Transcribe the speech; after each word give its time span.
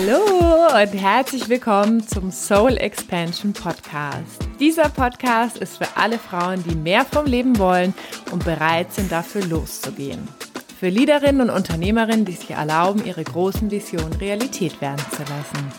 Hallo 0.00 0.82
und 0.82 0.94
herzlich 0.94 1.50
willkommen 1.50 2.06
zum 2.06 2.30
Soul 2.30 2.78
Expansion 2.78 3.52
Podcast. 3.52 4.40
Dieser 4.58 4.88
Podcast 4.88 5.58
ist 5.58 5.76
für 5.76 5.88
alle 5.94 6.18
Frauen, 6.18 6.64
die 6.64 6.74
mehr 6.74 7.04
vom 7.04 7.26
Leben 7.26 7.58
wollen 7.58 7.92
und 8.32 8.42
bereit 8.42 8.94
sind, 8.94 9.12
dafür 9.12 9.44
loszugehen. 9.44 10.26
Für 10.78 10.88
Leaderinnen 10.88 11.42
und 11.42 11.54
Unternehmerinnen, 11.54 12.24
die 12.24 12.32
sich 12.32 12.52
erlauben, 12.52 13.04
ihre 13.04 13.22
großen 13.22 13.70
Visionen 13.70 14.14
Realität 14.14 14.80
werden 14.80 15.04
zu 15.10 15.20
lassen. 15.20 15.70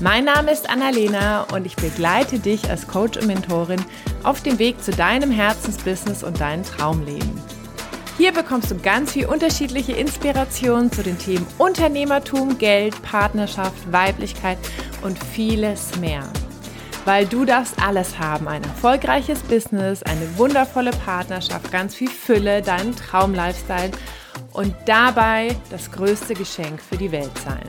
Mein 0.00 0.26
Name 0.26 0.52
ist 0.52 0.70
Annalena 0.70 1.42
und 1.52 1.66
ich 1.66 1.74
begleite 1.74 2.38
dich 2.38 2.70
als 2.70 2.86
Coach 2.86 3.18
und 3.18 3.26
Mentorin 3.26 3.84
auf 4.22 4.42
dem 4.44 4.60
Weg 4.60 4.80
zu 4.80 4.92
deinem 4.92 5.32
Herzensbusiness 5.32 6.22
und 6.22 6.40
deinem 6.40 6.62
Traumleben. 6.62 7.42
Hier 8.16 8.32
bekommst 8.32 8.70
du 8.70 8.78
ganz 8.78 9.12
viel 9.12 9.26
unterschiedliche 9.26 9.92
Inspirationen 9.92 10.90
zu 10.90 11.02
den 11.02 11.18
Themen 11.18 11.46
Unternehmertum, 11.58 12.56
Geld, 12.56 13.00
Partnerschaft, 13.02 13.92
Weiblichkeit 13.92 14.56
und 15.02 15.22
vieles 15.22 15.96
mehr. 15.96 16.22
Weil 17.04 17.26
du 17.26 17.44
darfst 17.44 17.74
alles 17.80 18.18
haben, 18.18 18.48
ein 18.48 18.64
erfolgreiches 18.64 19.40
Business, 19.40 20.02
eine 20.02 20.38
wundervolle 20.38 20.92
Partnerschaft, 20.92 21.70
ganz 21.70 21.94
viel 21.94 22.08
Fülle, 22.08 22.62
deinen 22.62 22.96
Traumlifestyle 22.96 23.90
und 24.54 24.74
dabei 24.86 25.54
das 25.70 25.92
größte 25.92 26.32
Geschenk 26.32 26.80
für 26.80 26.96
die 26.96 27.12
Welt 27.12 27.36
sein. 27.44 27.68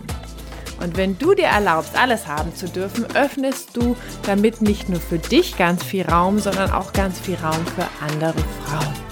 Und 0.79 0.95
wenn 0.95 1.17
du 1.17 1.33
dir 1.33 1.47
erlaubst, 1.47 1.99
alles 1.99 2.25
haben 2.25 2.55
zu 2.55 2.69
dürfen, 2.69 3.05
öffnest 3.15 3.75
du 3.75 3.97
damit 4.25 4.61
nicht 4.61 4.87
nur 4.87 5.01
für 5.01 5.19
dich 5.19 5.57
ganz 5.57 5.83
viel 5.83 6.05
Raum, 6.05 6.39
sondern 6.39 6.71
auch 6.71 6.93
ganz 6.93 7.19
viel 7.19 7.35
Raum 7.35 7.65
für 7.75 7.87
andere 8.01 8.39
Frauen. 8.63 9.06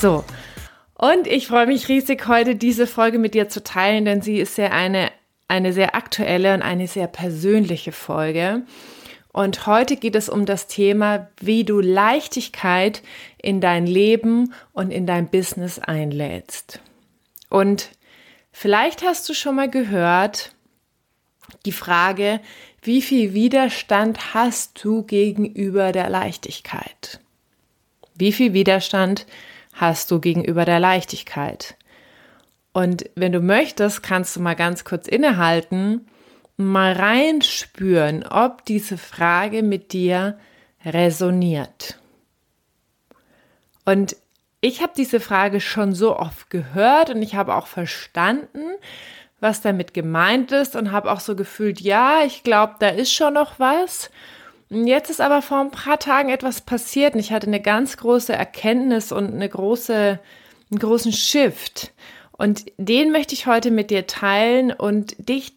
So, 0.00 0.24
und 0.94 1.26
ich 1.26 1.48
freue 1.48 1.66
mich 1.66 1.88
riesig, 1.88 2.28
heute 2.28 2.54
diese 2.54 2.86
Folge 2.86 3.18
mit 3.18 3.34
dir 3.34 3.48
zu 3.48 3.64
teilen, 3.64 4.04
denn 4.04 4.22
sie 4.22 4.38
ist 4.38 4.56
ja 4.56 4.70
eine, 4.70 5.10
eine 5.48 5.72
sehr 5.72 5.96
aktuelle 5.96 6.54
und 6.54 6.62
eine 6.62 6.86
sehr 6.86 7.08
persönliche 7.08 7.90
Folge. 7.90 8.62
Und 9.32 9.66
heute 9.66 9.96
geht 9.96 10.14
es 10.14 10.28
um 10.28 10.46
das 10.46 10.68
Thema, 10.68 11.30
wie 11.40 11.64
du 11.64 11.80
Leichtigkeit 11.80 13.02
in 13.42 13.60
dein 13.60 13.88
Leben 13.88 14.54
und 14.72 14.92
in 14.92 15.04
dein 15.04 15.28
Business 15.30 15.80
einlädst. 15.80 16.80
Und 17.50 17.90
vielleicht 18.52 19.02
hast 19.02 19.28
du 19.28 19.34
schon 19.34 19.56
mal 19.56 19.68
gehört, 19.68 20.52
die 21.66 21.72
Frage, 21.72 22.38
wie 22.82 23.02
viel 23.02 23.34
Widerstand 23.34 24.32
hast 24.32 24.84
du 24.84 25.02
gegenüber 25.02 25.90
der 25.90 26.08
Leichtigkeit? 26.08 27.18
Wie 28.14 28.30
viel 28.30 28.52
Widerstand 28.52 29.26
hast 29.26 29.57
du 30.10 30.20
gegenüber 30.20 30.64
der 30.64 30.80
Leichtigkeit. 30.80 31.76
Und 32.72 33.10
wenn 33.14 33.32
du 33.32 33.40
möchtest, 33.40 34.02
kannst 34.02 34.36
du 34.36 34.40
mal 34.40 34.54
ganz 34.54 34.84
kurz 34.84 35.08
innehalten, 35.08 36.06
mal 36.56 36.92
reinspüren, 36.92 38.24
ob 38.24 38.64
diese 38.64 38.98
Frage 38.98 39.62
mit 39.62 39.92
dir 39.92 40.38
resoniert. 40.84 41.98
Und 43.84 44.16
ich 44.60 44.82
habe 44.82 44.92
diese 44.96 45.20
Frage 45.20 45.60
schon 45.60 45.94
so 45.94 46.16
oft 46.16 46.50
gehört 46.50 47.10
und 47.10 47.22
ich 47.22 47.36
habe 47.36 47.54
auch 47.54 47.68
verstanden, 47.68 48.64
was 49.40 49.60
damit 49.60 49.94
gemeint 49.94 50.50
ist 50.52 50.74
und 50.74 50.90
habe 50.90 51.10
auch 51.12 51.20
so 51.20 51.36
gefühlt, 51.36 51.80
ja, 51.80 52.22
ich 52.26 52.42
glaube, 52.42 52.74
da 52.80 52.88
ist 52.88 53.12
schon 53.12 53.34
noch 53.34 53.58
was. 53.58 54.10
Jetzt 54.70 55.08
ist 55.08 55.20
aber 55.20 55.40
vor 55.40 55.60
ein 55.60 55.70
paar 55.70 55.98
Tagen 55.98 56.28
etwas 56.28 56.60
passiert 56.60 57.14
und 57.14 57.20
ich 57.20 57.32
hatte 57.32 57.46
eine 57.46 57.60
ganz 57.60 57.96
große 57.96 58.32
Erkenntnis 58.32 59.12
und 59.12 59.32
eine 59.32 59.48
große, 59.48 60.20
einen 60.70 60.78
großen 60.78 61.12
Shift. 61.12 61.92
Und 62.32 62.66
den 62.76 63.10
möchte 63.10 63.34
ich 63.34 63.46
heute 63.46 63.70
mit 63.70 63.90
dir 63.90 64.06
teilen 64.06 64.72
und 64.72 65.16
dich 65.18 65.54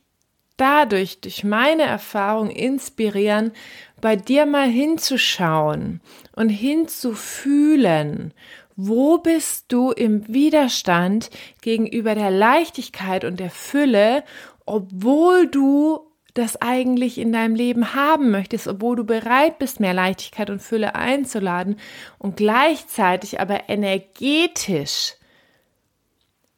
dadurch, 0.56 1.20
durch 1.22 1.44
meine 1.44 1.84
Erfahrung 1.84 2.50
inspirieren, 2.50 3.52
bei 4.00 4.16
dir 4.16 4.46
mal 4.46 4.68
hinzuschauen 4.68 6.02
und 6.36 6.50
hinzufühlen. 6.50 8.34
Wo 8.76 9.18
bist 9.18 9.66
du 9.72 9.92
im 9.92 10.28
Widerstand 10.28 11.30
gegenüber 11.62 12.16
der 12.16 12.32
Leichtigkeit 12.32 13.26
und 13.26 13.40
der 13.40 13.50
Fülle, 13.50 14.24
obwohl 14.66 15.48
du 15.48 16.11
das 16.34 16.62
eigentlich 16.62 17.18
in 17.18 17.34
deinem 17.34 17.56
Leben 17.56 17.94
haben 17.94 18.32
möchtest, 18.32 18.68
obwohl 18.68 18.96
du 18.96 19.04
bereit 19.04 19.60
bist, 19.60 19.80
mehr 19.80 19.94
Leichtigkeit 19.94 20.50
und 20.50 20.62
Fülle 20.62 20.96
einzuladen 20.96 21.78
und 22.18 22.38
gleichzeitig 22.38 23.40
aber 23.40 23.70
energetisch 23.70 25.16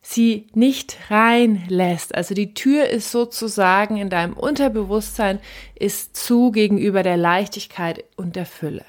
sie 0.03 0.47
nicht 0.53 0.97
reinlässt. 1.09 2.13
Also 2.13 2.35
die 2.35 2.53
Tür 2.53 2.87
ist 2.89 3.11
sozusagen 3.11 3.97
in 3.97 4.09
deinem 4.09 4.33
Unterbewusstsein 4.33 5.39
ist 5.75 6.15
zu 6.15 6.51
gegenüber 6.51 7.01
der 7.03 7.17
Leichtigkeit 7.17 8.03
und 8.17 8.35
der 8.35 8.45
Fülle. 8.45 8.85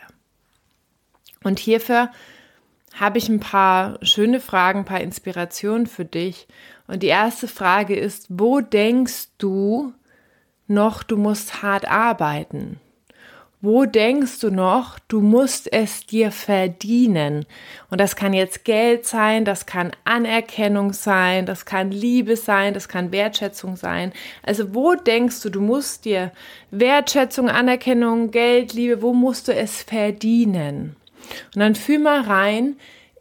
Und 1.44 1.60
hierfür 1.60 2.10
habe 2.94 3.18
ich 3.18 3.28
ein 3.28 3.40
paar 3.40 3.98
schöne 4.02 4.40
Fragen, 4.40 4.80
ein 4.80 4.84
paar 4.84 5.00
Inspirationen 5.00 5.86
für 5.86 6.04
dich. 6.04 6.46
Und 6.86 7.02
die 7.02 7.08
erste 7.08 7.48
Frage 7.48 7.96
ist, 7.96 8.26
wo 8.28 8.60
denkst 8.60 9.28
du, 9.38 9.92
noch 10.66 11.02
du 11.02 11.16
musst 11.16 11.62
hart 11.62 11.88
arbeiten? 11.90 12.80
Wo 13.64 13.86
denkst 13.86 14.40
du 14.40 14.50
noch, 14.50 14.98
du 15.08 15.22
musst 15.22 15.72
es 15.72 16.04
dir 16.04 16.32
verdienen? 16.32 17.46
Und 17.88 17.98
das 17.98 18.14
kann 18.14 18.34
jetzt 18.34 18.66
Geld 18.66 19.06
sein, 19.06 19.46
das 19.46 19.64
kann 19.64 19.92
Anerkennung 20.04 20.92
sein, 20.92 21.46
das 21.46 21.64
kann 21.64 21.90
Liebe 21.90 22.36
sein, 22.36 22.74
das 22.74 22.90
kann 22.90 23.10
Wertschätzung 23.10 23.76
sein. 23.76 24.12
Also 24.42 24.74
wo 24.74 24.94
denkst 24.94 25.40
du, 25.40 25.48
du 25.48 25.62
musst 25.62 26.04
dir 26.04 26.30
Wertschätzung, 26.72 27.48
Anerkennung, 27.48 28.30
Geld, 28.32 28.74
Liebe, 28.74 29.00
wo 29.00 29.14
musst 29.14 29.48
du 29.48 29.54
es 29.54 29.82
verdienen? 29.82 30.96
Und 31.54 31.60
dann 31.60 31.74
fühl 31.74 32.00
mal 32.00 32.20
rein 32.20 32.76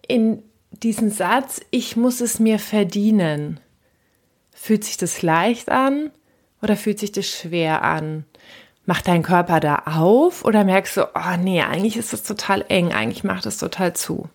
in 0.09 0.43
diesen 0.71 1.09
Satz, 1.09 1.61
ich 1.71 1.95
muss 1.95 2.19
es 2.19 2.39
mir 2.39 2.59
verdienen. 2.59 3.61
Fühlt 4.51 4.83
sich 4.83 4.97
das 4.97 5.21
leicht 5.21 5.69
an? 5.69 6.11
Oder 6.63 6.78
fühlt 6.78 6.97
sich 6.97 7.12
das 7.12 7.28
schwer 7.28 7.84
an? 7.84 8.25
Macht 8.85 9.07
dein 9.07 9.22
Körper 9.22 9.59
da 9.59 9.84
auf 9.85 10.44
oder 10.44 10.63
merkst 10.63 10.97
du, 10.97 11.03
oh 11.13 11.38
nee, 11.40 11.62
eigentlich 11.62 11.97
ist 11.97 12.13
das 12.13 12.24
total 12.24 12.66
eng, 12.69 12.91
eigentlich 12.94 13.24
macht 13.24 13.46
es 13.46 13.57
total 13.57 13.94
zu? 13.94 14.29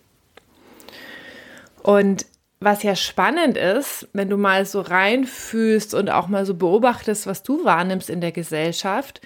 Und 1.83 2.27
was 2.61 2.83
ja 2.83 2.97
spannend 2.97 3.57
ist, 3.57 4.09
wenn 4.13 4.29
du 4.29 4.37
mal 4.37 4.67
so 4.67 4.81
reinfühlst 4.81 5.95
und 5.95 6.11
auch 6.11 6.29
mal 6.29 6.45
so 6.45 6.55
beobachtest, 6.55 7.27
was 7.27 7.43
du 7.43 7.65
wahrnimmst 7.65 8.11
in 8.11 8.21
der 8.21 8.33
Gesellschaft, 8.33 9.21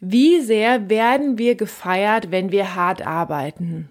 wie 0.00 0.40
sehr 0.40 0.90
werden 0.90 1.38
wir 1.38 1.54
gefeiert, 1.54 2.30
wenn 2.30 2.50
wir 2.50 2.74
hart 2.74 3.06
arbeiten? 3.06 3.88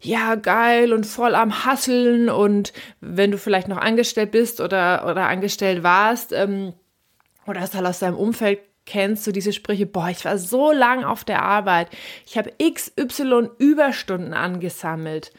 Ja, 0.00 0.34
geil 0.34 0.92
und 0.92 1.06
voll 1.06 1.34
am 1.34 1.64
Hasseln 1.64 2.28
und 2.28 2.72
wenn 3.00 3.30
du 3.30 3.38
vielleicht 3.38 3.68
noch 3.68 3.78
angestellt 3.78 4.32
bist 4.32 4.60
oder, 4.60 5.06
oder 5.08 5.28
angestellt 5.28 5.82
warst, 5.82 6.32
ähm, 6.32 6.74
oder 7.46 7.62
es 7.62 7.74
halt 7.74 7.86
aus 7.86 7.98
deinem 8.00 8.16
Umfeld 8.16 8.60
kennst 8.86 9.26
du 9.26 9.32
diese 9.32 9.52
Sprüche, 9.52 9.86
boah, 9.86 10.08
ich 10.08 10.24
war 10.24 10.38
so 10.38 10.72
lang 10.72 11.04
auf 11.04 11.24
der 11.24 11.42
Arbeit, 11.42 11.88
ich 12.26 12.36
habe 12.36 12.52
XY 12.62 13.48
Überstunden 13.58 14.34
angesammelt. 14.34 15.32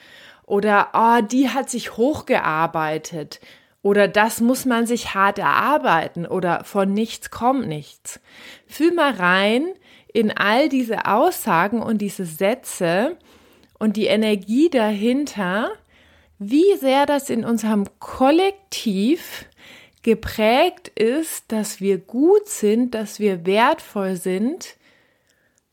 Oder 0.45 0.89
oh, 0.93 1.25
die 1.25 1.49
hat 1.49 1.69
sich 1.69 1.97
hochgearbeitet. 1.97 3.39
Oder 3.81 4.07
das 4.07 4.41
muss 4.41 4.65
man 4.65 4.87
sich 4.87 5.13
hart 5.13 5.39
erarbeiten. 5.39 6.25
Oder 6.25 6.63
von 6.63 6.93
nichts 6.93 7.31
kommt 7.31 7.67
nichts. 7.67 8.19
Fühl 8.67 8.93
mal 8.93 9.13
rein 9.13 9.67
in 10.13 10.35
all 10.35 10.69
diese 10.69 11.05
Aussagen 11.05 11.81
und 11.81 11.99
diese 11.99 12.25
Sätze 12.25 13.17
und 13.79 13.97
die 13.97 14.05
Energie 14.05 14.69
dahinter, 14.69 15.71
wie 16.39 16.75
sehr 16.79 17.05
das 17.05 17.29
in 17.29 17.45
unserem 17.45 17.85
Kollektiv 17.99 19.45
geprägt 20.05 20.87
ist, 20.89 21.51
dass 21.51 21.81
wir 21.81 21.97
gut 21.97 22.47
sind, 22.47 22.93
dass 22.93 23.19
wir 23.19 23.47
wertvoll 23.47 24.17
sind, 24.17 24.77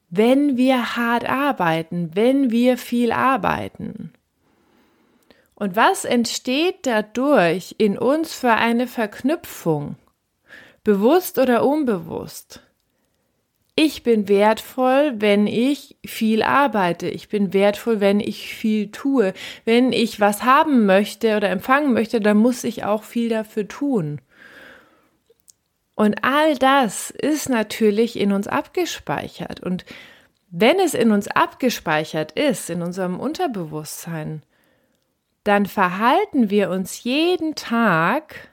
wenn 0.09 0.57
wir 0.57 0.97
hart 0.97 1.29
arbeiten, 1.29 2.13
wenn 2.15 2.51
wir 2.51 2.79
viel 2.79 3.13
arbeiten. 3.13 4.15
Und 5.55 5.77
was 5.77 6.07
entsteht 6.07 6.87
dadurch 6.87 7.75
in 7.77 7.99
uns 7.99 8.33
für 8.33 8.53
eine 8.53 8.87
Verknüpfung, 8.87 9.97
bewusst 10.83 11.39
oder 11.39 11.63
unbewusst? 11.63 12.63
Ich 13.75 14.03
bin 14.03 14.29
wertvoll, 14.29 15.15
wenn 15.17 15.47
ich 15.47 15.97
viel 16.05 16.43
arbeite. 16.43 17.09
Ich 17.09 17.31
bin 17.31 17.55
wertvoll, 17.55 18.01
wenn 18.01 18.21
ich 18.21 18.55
viel 18.55 18.91
tue. 18.91 19.33
Wenn 19.65 19.93
ich 19.93 20.21
was 20.21 20.43
haben 20.43 20.85
möchte 20.85 21.37
oder 21.39 21.49
empfangen 21.49 21.95
möchte, 21.95 22.21
dann 22.21 22.37
muss 22.37 22.65
ich 22.65 22.85
auch 22.85 23.03
viel 23.03 23.31
dafür 23.31 23.67
tun. 23.69 24.21
Und 25.95 26.23
all 26.23 26.57
das 26.57 27.11
ist 27.11 27.49
natürlich 27.49 28.19
in 28.19 28.33
uns 28.33 28.47
abgespeichert. 28.47 29.61
Und 29.61 29.87
wenn 30.51 30.79
es 30.79 30.93
in 30.93 31.11
uns 31.11 31.29
abgespeichert 31.29 32.33
ist, 32.33 32.69
in 32.69 32.83
unserem 32.83 33.19
Unterbewusstsein, 33.19 34.43
dann 35.45 35.65
verhalten 35.65 36.51
wir 36.51 36.69
uns 36.69 37.05
jeden 37.05 37.55
Tag 37.55 38.51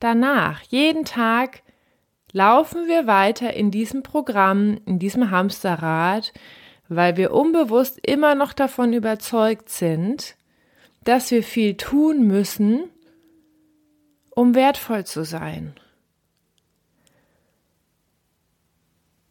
danach, 0.00 0.60
jeden 0.62 1.06
Tag 1.06 1.62
laufen 2.32 2.88
wir 2.88 3.06
weiter 3.06 3.54
in 3.54 3.70
diesem 3.70 4.02
Programm, 4.02 4.78
in 4.86 4.98
diesem 4.98 5.30
Hamsterrad, 5.30 6.32
weil 6.88 7.16
wir 7.16 7.32
unbewusst 7.32 7.98
immer 8.06 8.34
noch 8.34 8.52
davon 8.52 8.92
überzeugt 8.92 9.68
sind, 9.68 10.36
dass 11.04 11.30
wir 11.30 11.42
viel 11.42 11.76
tun 11.76 12.26
müssen, 12.26 12.84
um 14.30 14.54
wertvoll 14.54 15.04
zu 15.04 15.24
sein. 15.24 15.74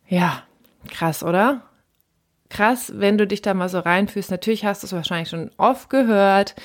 Ja, 0.07 0.43
krass, 0.89 1.23
oder? 1.23 1.63
Krass, 2.49 2.91
wenn 2.95 3.17
du 3.17 3.25
dich 3.25 3.41
da 3.41 3.53
mal 3.53 3.69
so 3.69 3.79
reinfühlst. 3.79 4.29
Natürlich 4.29 4.65
hast 4.65 4.83
du 4.83 4.87
es 4.87 4.93
wahrscheinlich 4.93 5.29
schon 5.29 5.51
oft 5.57 5.89
gehört. 5.89 6.55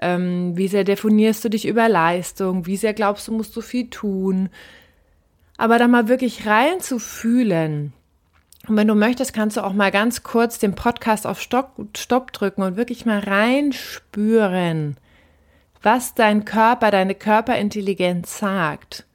Ähm, 0.00 0.56
wie 0.56 0.68
sehr 0.68 0.84
definierst 0.84 1.44
du 1.44 1.50
dich 1.50 1.66
über 1.66 1.90
Leistung? 1.90 2.64
Wie 2.64 2.78
sehr 2.78 2.94
glaubst 2.94 3.28
du, 3.28 3.32
musst 3.32 3.54
du 3.54 3.60
viel 3.60 3.90
tun? 3.90 4.48
Aber 5.56 5.78
da 5.78 5.88
mal 5.88 6.08
wirklich 6.08 6.46
rein 6.46 6.80
zu 6.80 6.98
fühlen. 6.98 7.92
Und 8.68 8.76
wenn 8.76 8.88
du 8.88 8.94
möchtest, 8.94 9.32
kannst 9.32 9.56
du 9.56 9.64
auch 9.64 9.72
mal 9.72 9.90
ganz 9.90 10.22
kurz 10.22 10.58
den 10.58 10.74
Podcast 10.74 11.26
auf 11.26 11.40
Stopp, 11.40 11.76
Stopp 11.96 12.32
drücken 12.32 12.62
und 12.62 12.76
wirklich 12.76 13.06
mal 13.06 13.20
reinspüren, 13.20 14.96
was 15.82 16.14
dein 16.14 16.44
Körper, 16.44 16.90
deine 16.90 17.14
Körperintelligenz 17.14 18.38
sagt. 18.38 19.06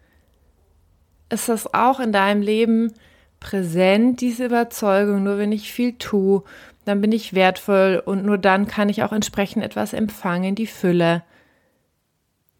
Ist 1.29 1.49
das 1.49 1.73
auch 1.73 1.99
in 1.99 2.11
deinem 2.11 2.41
Leben 2.41 2.93
präsent, 3.39 4.21
diese 4.21 4.45
Überzeugung? 4.45 5.23
Nur 5.23 5.37
wenn 5.37 5.51
ich 5.51 5.73
viel 5.73 5.93
tue, 5.97 6.43
dann 6.85 7.01
bin 7.01 7.11
ich 7.11 7.33
wertvoll 7.33 8.01
und 8.03 8.25
nur 8.25 8.37
dann 8.37 8.67
kann 8.67 8.89
ich 8.89 9.03
auch 9.03 9.11
entsprechend 9.11 9.63
etwas 9.63 9.93
empfangen, 9.93 10.55
die 10.55 10.67
Fülle. 10.67 11.23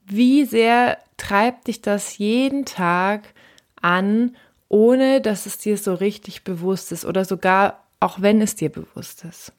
Wie 0.05 0.45
sehr 0.45 0.97
treibt 1.17 1.67
dich 1.67 1.81
das 1.81 2.17
jeden 2.17 2.65
Tag 2.65 3.33
an, 3.81 4.35
ohne 4.69 5.21
dass 5.21 5.45
es 5.45 5.57
dir 5.57 5.77
so 5.77 5.93
richtig 5.93 6.43
bewusst 6.43 6.91
ist 6.91 7.05
oder 7.05 7.25
sogar 7.25 7.83
auch 7.99 8.21
wenn 8.21 8.41
es 8.41 8.55
dir 8.55 8.69
bewusst 8.69 9.23
ist. 9.25 9.53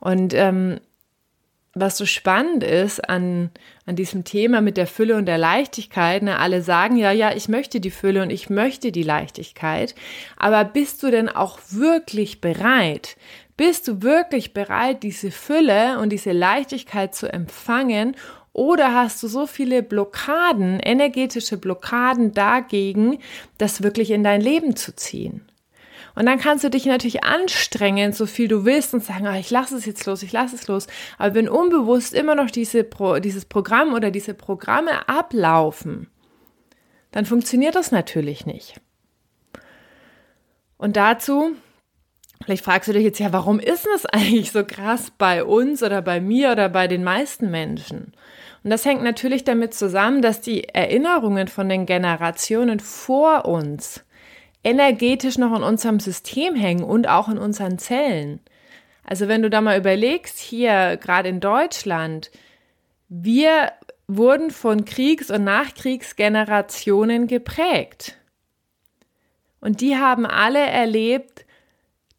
Und 0.00 0.34
ähm, 0.34 0.80
was 1.74 1.98
so 1.98 2.06
spannend 2.06 2.62
ist 2.62 3.08
an, 3.08 3.50
an 3.84 3.96
diesem 3.96 4.24
Thema 4.24 4.60
mit 4.60 4.76
der 4.76 4.86
Fülle 4.86 5.16
und 5.16 5.26
der 5.26 5.38
Leichtigkeit, 5.38 6.22
ne, 6.22 6.38
alle 6.38 6.62
sagen 6.62 6.96
ja, 6.96 7.10
ja, 7.10 7.34
ich 7.34 7.48
möchte 7.48 7.80
die 7.80 7.90
Fülle 7.90 8.22
und 8.22 8.30
ich 8.30 8.48
möchte 8.48 8.92
die 8.92 9.02
Leichtigkeit, 9.02 9.94
aber 10.36 10.64
bist 10.64 11.02
du 11.02 11.10
denn 11.10 11.28
auch 11.28 11.58
wirklich 11.70 12.40
bereit? 12.40 13.16
Bist 13.56 13.86
du 13.88 14.02
wirklich 14.02 14.52
bereit, 14.52 15.02
diese 15.02 15.30
Fülle 15.30 15.98
und 15.98 16.10
diese 16.10 16.32
Leichtigkeit 16.32 17.14
zu 17.14 17.32
empfangen 17.32 18.16
oder 18.54 18.94
hast 18.94 19.20
du 19.22 19.26
so 19.28 19.46
viele 19.46 19.82
Blockaden, 19.82 20.78
energetische 20.78 21.58
Blockaden 21.58 22.32
dagegen, 22.32 23.18
das 23.58 23.82
wirklich 23.82 24.12
in 24.12 24.24
dein 24.24 24.40
Leben 24.40 24.76
zu 24.76 24.94
ziehen? 24.94 25.42
Und 26.14 26.26
dann 26.26 26.38
kannst 26.38 26.62
du 26.62 26.70
dich 26.70 26.86
natürlich 26.86 27.24
anstrengen, 27.24 28.12
so 28.12 28.26
viel 28.26 28.46
du 28.46 28.64
willst 28.64 28.94
und 28.94 29.02
sagen, 29.02 29.26
ah, 29.26 29.36
ich 29.36 29.50
lasse 29.50 29.76
es 29.76 29.84
jetzt 29.84 30.06
los, 30.06 30.22
ich 30.22 30.30
lasse 30.30 30.54
es 30.54 30.68
los. 30.68 30.86
Aber 31.18 31.34
wenn 31.34 31.48
unbewusst 31.48 32.14
immer 32.14 32.36
noch 32.36 32.48
diese 32.48 32.84
Pro, 32.84 33.18
dieses 33.18 33.44
Programm 33.44 33.92
oder 33.92 34.12
diese 34.12 34.34
Programme 34.34 35.08
ablaufen, 35.08 36.08
dann 37.10 37.26
funktioniert 37.26 37.74
das 37.74 37.90
natürlich 37.90 38.46
nicht. 38.46 38.80
Und 40.76 40.96
dazu 40.96 41.56
Vielleicht 42.44 42.64
fragst 42.64 42.88
du 42.88 42.92
dich 42.92 43.04
jetzt 43.04 43.20
ja, 43.20 43.32
warum 43.32 43.58
ist 43.58 43.86
das 43.86 44.04
eigentlich 44.12 44.52
so 44.52 44.64
krass 44.64 45.10
bei 45.16 45.44
uns 45.44 45.82
oder 45.82 46.02
bei 46.02 46.20
mir 46.20 46.52
oder 46.52 46.68
bei 46.68 46.88
den 46.88 47.02
meisten 47.02 47.50
Menschen? 47.50 48.12
Und 48.64 48.70
das 48.70 48.86
hängt 48.86 49.02
natürlich 49.02 49.44
damit 49.44 49.74
zusammen, 49.74 50.22
dass 50.22 50.40
die 50.40 50.64
Erinnerungen 50.70 51.48
von 51.48 51.68
den 51.68 51.84
Generationen 51.84 52.80
vor 52.80 53.44
uns 53.44 54.04
energetisch 54.64 55.36
noch 55.36 55.54
in 55.54 55.62
unserem 55.62 56.00
System 56.00 56.54
hängen 56.54 56.82
und 56.82 57.06
auch 57.06 57.28
in 57.28 57.36
unseren 57.36 57.78
Zellen. 57.78 58.40
Also 59.04 59.28
wenn 59.28 59.42
du 59.42 59.50
da 59.50 59.60
mal 59.60 59.78
überlegst, 59.78 60.38
hier 60.38 60.96
gerade 60.96 61.28
in 61.28 61.40
Deutschland, 61.40 62.30
wir 63.10 63.72
wurden 64.08 64.50
von 64.50 64.86
Kriegs- 64.86 65.30
und 65.30 65.44
Nachkriegsgenerationen 65.44 67.26
geprägt. 67.26 68.16
Und 69.60 69.82
die 69.82 69.96
haben 69.96 70.24
alle 70.24 70.60
erlebt, 70.60 71.43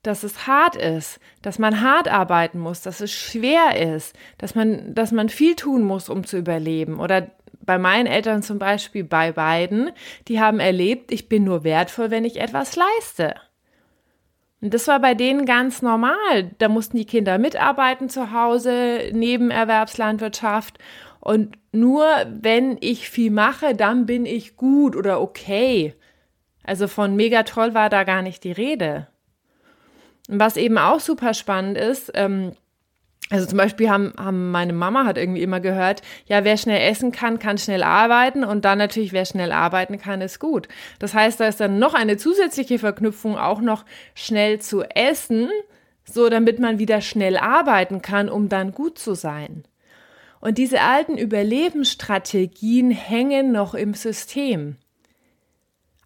dass 0.06 0.24
es 0.24 0.48
hart 0.48 0.76
ist, 0.76 1.20
dass 1.42 1.60
man 1.60 1.82
hart 1.82 2.08
arbeiten 2.08 2.60
muss, 2.60 2.82
dass 2.82 3.02
es 3.02 3.12
schwer 3.12 3.96
ist, 3.96 4.16
dass 4.38 4.56
man, 4.56 4.94
dass 4.94 5.12
man 5.12 5.30
viel 5.30 5.56
tun 5.56 5.84
muss, 5.84 6.10
um 6.10 6.26
zu 6.26 6.38
überleben. 6.38 7.00
Oder 7.00 7.32
bei 7.62 7.78
meinen 7.78 8.06
Eltern 8.06 8.44
zum 8.44 8.60
Beispiel, 8.60 9.04
bei 9.04 9.32
beiden, 9.32 9.92
die 10.28 10.40
haben 10.40 10.60
erlebt, 10.60 11.12
ich 11.12 11.28
bin 11.28 11.44
nur 11.44 11.64
wertvoll, 11.64 12.12
wenn 12.12 12.26
ich 12.26 12.40
etwas 12.40 12.76
leiste. 12.76 13.36
Und 14.62 14.74
das 14.74 14.88
war 14.88 15.00
bei 15.00 15.14
denen 15.14 15.46
ganz 15.46 15.82
normal. 15.82 16.52
Da 16.58 16.70
mussten 16.70 16.98
die 16.98 17.06
Kinder 17.06 17.38
mitarbeiten 17.38 18.10
zu 18.10 18.32
Hause, 18.32 19.12
neben 19.12 19.52
Erwerbslandwirtschaft. 19.52 20.78
Und 21.20 21.58
nur 21.72 22.06
wenn 22.30 22.78
ich 22.80 23.10
viel 23.10 23.32
mache, 23.32 23.76
dann 23.76 24.06
bin 24.06 24.26
ich 24.26 24.56
gut 24.56 24.96
oder 24.96 25.20
okay. 25.22 25.96
Also 26.64 26.88
von 26.88 27.16
mega 27.16 27.44
toll 27.44 27.74
war 27.74 27.90
da 27.90 28.04
gar 28.04 28.22
nicht 28.22 28.44
die 28.44 28.52
Rede. 28.52 29.08
Was 30.28 30.58
eben 30.58 30.78
auch 30.78 31.00
super 31.00 31.34
spannend 31.34 31.78
ist, 31.78 32.12
ähm, 32.16 32.54
also 33.32 33.48
zum 33.48 33.58
Beispiel 33.58 33.90
haben, 33.90 34.14
haben 34.18 34.52
meine 34.52 34.74
Mama 34.74 35.06
hat 35.06 35.18
irgendwie 35.18 35.42
immer 35.42 35.60
gehört, 35.60 36.04
ja, 36.28 36.44
wer 36.44 36.58
schnell 36.58 36.88
essen 36.90 37.12
kann, 37.12 37.40
kann 37.40 37.58
schnell 37.58 37.82
arbeiten 37.82 38.44
und 38.44 38.66
dann 38.66 38.78
natürlich, 38.78 39.14
wer 39.14 39.26
schnell 39.26 39.52
arbeiten 39.52 39.98
kann, 39.98 40.22
ist 40.22 40.40
gut. 40.40 40.68
Das 41.00 41.16
heißt, 41.16 41.40
da 41.40 41.48
ist 41.48 41.60
dann 41.60 41.80
noch 41.80 41.96
eine 41.96 42.18
zusätzliche 42.18 42.78
Verknüpfung, 42.78 43.36
auch 43.36 43.62
noch 43.62 43.84
schnell 44.14 44.60
zu 44.60 44.84
essen, 44.84 45.50
so 46.04 46.30
damit 46.30 46.60
man 46.60 46.78
wieder 46.78 47.02
schnell 47.02 47.38
arbeiten 47.38 48.04
kann, 48.04 48.30
um 48.30 48.48
dann 48.48 48.72
gut 48.72 49.00
zu 49.00 49.16
sein. 49.16 49.64
Und 50.40 50.60
diese 50.60 50.82
alten 50.82 51.18
Überlebensstrategien 51.18 52.92
hängen 52.92 53.52
noch 53.52 53.74
im 53.74 53.96
System. 53.96 54.76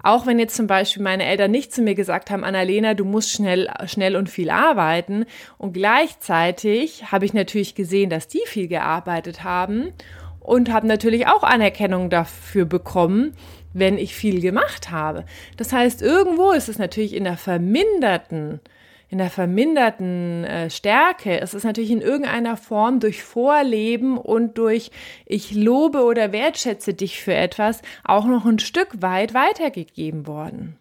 Auch 0.02 0.26
wenn 0.26 0.40
jetzt 0.40 0.56
zum 0.56 0.68
Beispiel 0.68 1.04
meine 1.04 1.26
Eltern 1.26 1.52
nicht 1.52 1.74
zu 1.74 1.82
mir 1.82 1.94
gesagt 1.94 2.32
haben, 2.32 2.46
Annalena, 2.46 2.94
du 2.94 3.04
musst 3.04 3.32
schnell, 3.32 3.70
schnell 3.86 4.16
und 4.16 4.30
viel 4.30 4.50
arbeiten. 4.50 5.26
Und 5.58 5.74
gleichzeitig 5.74 7.12
habe 7.12 7.26
ich 7.26 7.34
natürlich 7.34 7.76
gesehen, 7.76 8.10
dass 8.10 8.28
die 8.28 8.42
viel 8.46 8.68
gearbeitet 8.68 9.44
haben 9.44 9.92
und 10.40 10.72
habe 10.72 10.88
natürlich 10.88 11.28
auch 11.28 11.44
Anerkennung 11.44 12.10
dafür 12.10 12.66
bekommen, 12.66 13.36
wenn 13.74 13.98
ich 13.98 14.16
viel 14.16 14.42
gemacht 14.42 14.90
habe. 14.90 15.26
Das 15.58 15.74
heißt, 15.74 16.02
irgendwo 16.02 16.52
ist 16.52 16.70
es 16.70 16.80
natürlich 16.80 17.14
in 17.14 17.26
der 17.26 17.38
verminderten 17.38 18.62
in 19.10 19.18
der 19.18 19.30
verminderten 19.30 20.44
äh, 20.44 20.70
Stärke 20.70 21.40
es 21.42 21.54
ist 21.54 21.64
natürlich 21.64 21.92
in 21.92 22.02
irgendeiner 22.02 22.58
Form 22.58 23.00
durch 23.00 23.24
Vorleben 23.24 24.18
und 24.18 24.58
durch 24.58 24.92
ich 25.26 25.54
lobe 25.54 26.04
oder 26.04 26.32
wertschätze 26.32 26.94
dich 26.94 27.22
für 27.22 27.34
etwas 27.34 27.82
auch 28.04 28.26
noch 28.26 28.46
ein 28.46 28.60
Stück 28.60 29.02
weit 29.02 29.34
weitergegeben 29.34 30.28
worden. 30.28 30.78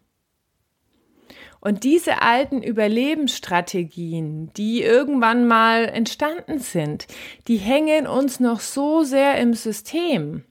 Und 1.60 1.82
diese 1.82 2.22
alten 2.22 2.62
Überlebensstrategien, 2.62 4.52
die 4.56 4.82
irgendwann 4.82 5.46
mal 5.46 5.86
entstanden 5.86 6.60
sind, 6.60 7.08
die 7.48 7.56
hängen 7.56 8.06
uns 8.06 8.38
noch 8.38 8.60
so 8.60 9.02
sehr 9.02 9.38
im 9.38 9.54
System. 9.54 10.44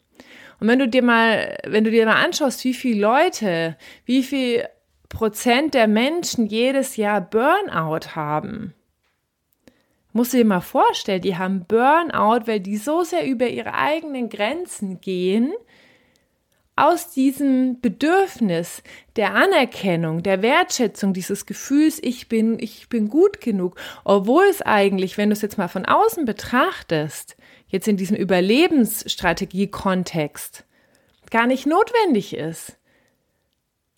Und 0.60 0.68
wenn 0.68 0.80
du 0.80 0.88
dir 0.88 1.04
mal, 1.04 1.58
wenn 1.66 1.84
du 1.84 1.92
dir 1.92 2.06
mal 2.06 2.24
anschaust, 2.24 2.64
wie 2.66 2.74
viele 2.74 3.00
Leute, 3.00 3.78
wie 4.06 4.24
viel 4.24 4.66
Prozent 5.10 5.74
der 5.74 5.88
Menschen 5.88 6.46
jedes 6.46 6.98
Jahr 6.98 7.22
Burnout 7.22 8.16
haben. 8.16 8.74
Muss 10.14 10.32
dir 10.32 10.46
mal 10.46 10.62
vorstellen, 10.62 11.22
die 11.22 11.38
haben 11.38 11.66
Burnout, 11.66 12.48
weil 12.48 12.60
die 12.60 12.78
so 12.78 13.04
sehr 13.04 13.26
über 13.26 13.48
ihre 13.48 13.74
eigenen 13.74 14.30
Grenzen 14.30 15.00
gehen, 15.00 15.54
aus 16.78 17.12
diesem 17.12 17.82
Bedürfnis 17.82 18.82
der 19.16 19.34
Anerkennung, 19.34 20.24
der 20.24 20.44
Wertschätzung, 20.44 21.14
dieses 21.14 21.48
Gefühls, 21.48 22.00
ich 22.02 22.30
bin, 22.30 22.58
ich 22.60 22.88
bin 22.88 23.10
gut 23.10 23.42
genug, 23.42 23.78
obwohl 24.04 24.46
es 24.46 24.62
eigentlich, 24.62 25.18
wenn 25.18 25.30
du 25.30 25.34
es 25.34 25.42
jetzt 25.42 25.58
mal 25.58 25.68
von 25.68 25.86
außen 25.86 26.26
betrachtest, 26.26 27.36
jetzt 27.68 27.88
in 27.88 27.98
diesem 27.98 28.16
Überlebensstrategie-Kontext, 28.16 30.66
gar 31.32 31.48
nicht 31.48 31.66
notwendig 31.66 32.36
ist. 32.36 32.77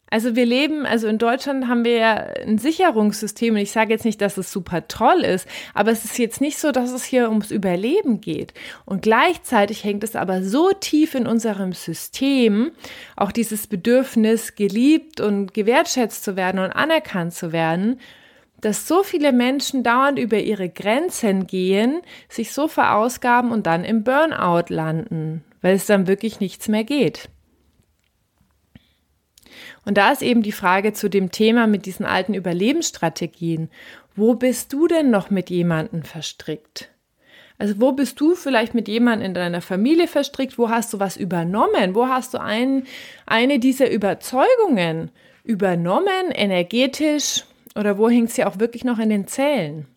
Also 0.09 0.35
wir 0.35 0.45
leben, 0.45 0.85
also 0.85 1.07
in 1.07 1.17
Deutschland 1.17 1.67
haben 1.67 1.85
wir 1.85 1.97
ja 1.97 2.13
ein 2.15 2.57
Sicherungssystem 2.57 3.53
und 3.53 3.59
ich 3.59 3.71
sage 3.71 3.91
jetzt 3.91 4.05
nicht, 4.05 4.21
dass 4.21 4.37
es 4.37 4.51
super 4.51 4.87
toll 4.87 5.21
ist, 5.21 5.47
aber 5.73 5.91
es 5.91 6.03
ist 6.03 6.17
jetzt 6.17 6.41
nicht 6.41 6.57
so, 6.57 6.71
dass 6.71 6.91
es 6.91 7.03
hier 7.03 7.29
ums 7.29 7.51
Überleben 7.51 8.19
geht. 8.19 8.53
Und 8.85 9.01
gleichzeitig 9.01 9.83
hängt 9.83 10.03
es 10.03 10.15
aber 10.15 10.43
so 10.43 10.71
tief 10.71 11.13
in 11.13 11.27
unserem 11.27 11.73
System, 11.73 12.71
auch 13.15 13.31
dieses 13.31 13.67
Bedürfnis, 13.67 14.55
geliebt 14.55 15.21
und 15.21 15.53
gewertschätzt 15.53 16.23
zu 16.23 16.35
werden 16.35 16.59
und 16.59 16.71
anerkannt 16.71 17.33
zu 17.33 17.51
werden, 17.51 17.99
dass 18.61 18.87
so 18.87 19.03
viele 19.03 19.31
Menschen 19.31 19.83
dauernd 19.83 20.19
über 20.19 20.37
ihre 20.37 20.69
Grenzen 20.69 21.47
gehen, 21.47 22.01
sich 22.27 22.51
so 22.51 22.67
verausgaben 22.67 23.51
und 23.51 23.67
dann 23.67 23.83
im 23.85 24.03
Burnout 24.03 24.73
landen, 24.73 25.43
weil 25.61 25.75
es 25.75 25.85
dann 25.85 26.07
wirklich 26.07 26.39
nichts 26.39 26.67
mehr 26.67 26.83
geht. 26.83 27.29
Und 29.85 29.97
da 29.97 30.11
ist 30.11 30.21
eben 30.21 30.43
die 30.43 30.51
Frage 30.51 30.93
zu 30.93 31.09
dem 31.09 31.31
Thema 31.31 31.67
mit 31.67 31.85
diesen 31.85 32.05
alten 32.05 32.33
Überlebensstrategien. 32.33 33.69
Wo 34.15 34.35
bist 34.35 34.73
du 34.73 34.87
denn 34.87 35.09
noch 35.09 35.29
mit 35.29 35.49
jemandem 35.49 36.03
verstrickt? 36.03 36.89
Also 37.57 37.79
wo 37.79 37.91
bist 37.91 38.19
du 38.21 38.35
vielleicht 38.35 38.73
mit 38.73 38.87
jemandem 38.87 39.27
in 39.27 39.33
deiner 39.33 39.61
Familie 39.61 40.07
verstrickt? 40.07 40.57
Wo 40.57 40.69
hast 40.69 40.93
du 40.93 40.99
was 40.99 41.17
übernommen? 41.17 41.93
Wo 41.93 42.07
hast 42.07 42.33
du 42.33 42.41
ein, 42.41 42.85
eine 43.25 43.59
dieser 43.59 43.91
Überzeugungen 43.91 45.11
übernommen, 45.43 46.31
energetisch? 46.33 47.43
Oder 47.75 47.97
wo 47.97 48.09
hängt 48.09 48.31
sie 48.31 48.45
auch 48.45 48.59
wirklich 48.59 48.85
noch 48.85 48.97
in 48.97 49.09
den 49.09 49.27
Zellen? 49.27 49.87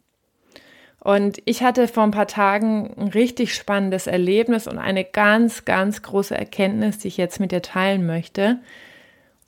Und 0.99 1.39
ich 1.47 1.62
hatte 1.62 1.89
vor 1.89 2.05
ein 2.05 2.12
paar 2.12 2.29
Tagen 2.29 2.95
ein 2.97 3.09
richtig 3.09 3.55
spannendes 3.55 4.07
Erlebnis 4.07 4.69
und 4.69 4.79
eine 4.79 5.05
ganz, 5.05 5.65
ganz 5.65 6.03
große 6.03 6.37
Erkenntnis, 6.37 6.99
die 6.99 7.09
ich 7.09 7.17
jetzt 7.17 7.41
mit 7.41 7.51
dir 7.51 7.62
teilen 7.62 8.07
möchte. 8.07 8.61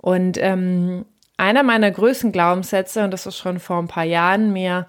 Und 0.04 0.36
ähm, 0.38 1.06
einer 1.38 1.62
meiner 1.62 1.90
größten 1.90 2.30
Glaubenssätze, 2.30 3.04
und 3.04 3.10
das 3.10 3.24
ist 3.24 3.38
schon 3.38 3.58
vor 3.58 3.78
ein 3.78 3.88
paar 3.88 4.04
Jahren 4.04 4.52
mir 4.52 4.86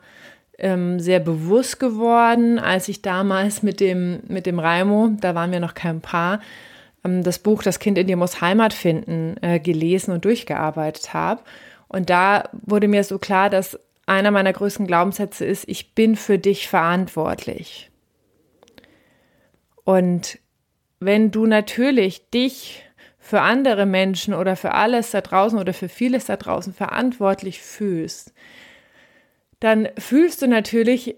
ähm, 0.57 1.00
sehr 1.00 1.22
bewusst 1.22 1.79
geworden, 1.79 2.60
als 2.60 2.89
ich 2.89 3.01
damals 3.01 3.63
mit 3.63 3.79
dem, 3.79 4.19
mit 4.27 4.45
dem 4.45 4.60
Raimo, 4.60 5.12
da 5.22 5.34
waren 5.34 5.53
wir 5.53 5.62
noch 5.62 5.74
kein 5.74 6.01
Paar, 6.01 6.41
ähm, 7.05 7.24
das 7.24 7.39
Buch 7.39 7.63
Das 7.63 7.79
Kind 7.79 7.98
in 7.98 8.07
dir 8.07 8.17
muss 8.17 8.41
Heimat 8.41 8.74
finden 8.74 9.38
äh, 9.41 9.62
gelesen 9.62 10.12
und 10.12 10.25
durchgearbeitet 10.25 11.13
habe. 11.13 11.43
Und 11.88 12.10
da 12.10 12.50
wurde 12.51 12.89
mir 12.89 13.05
so 13.05 13.17
klar, 13.17 13.50
dass 13.50 13.79
einer 14.05 14.31
meiner 14.31 14.51
größten 14.51 14.86
Glaubenssätze 14.86 15.45
ist, 15.45 15.63
ich 15.69 15.95
bin 15.95 16.17
für 16.17 16.39
dich 16.39 16.67
verantwortlich. 16.67 17.89
Und 19.86 20.39
wenn 21.00 21.31
du 21.31 21.45
natürlich 21.45 22.29
dich 22.31 22.86
für 23.25 23.41
andere 23.41 23.88
Menschen 23.88 24.36
oder 24.36 24.55
für 24.55 24.75
alles 24.75 25.10
da 25.10 25.20
draußen 25.20 25.58
oder 25.58 25.74
für 25.74 25.89
vieles 25.89 26.25
da 26.25 26.38
draußen 26.38 26.75
verantwortlich 26.75 27.60
fühlst, 27.60 28.36
dann 29.60 29.89
fühlst 29.98 30.44
du 30.44 30.48
natürlich 30.48 31.15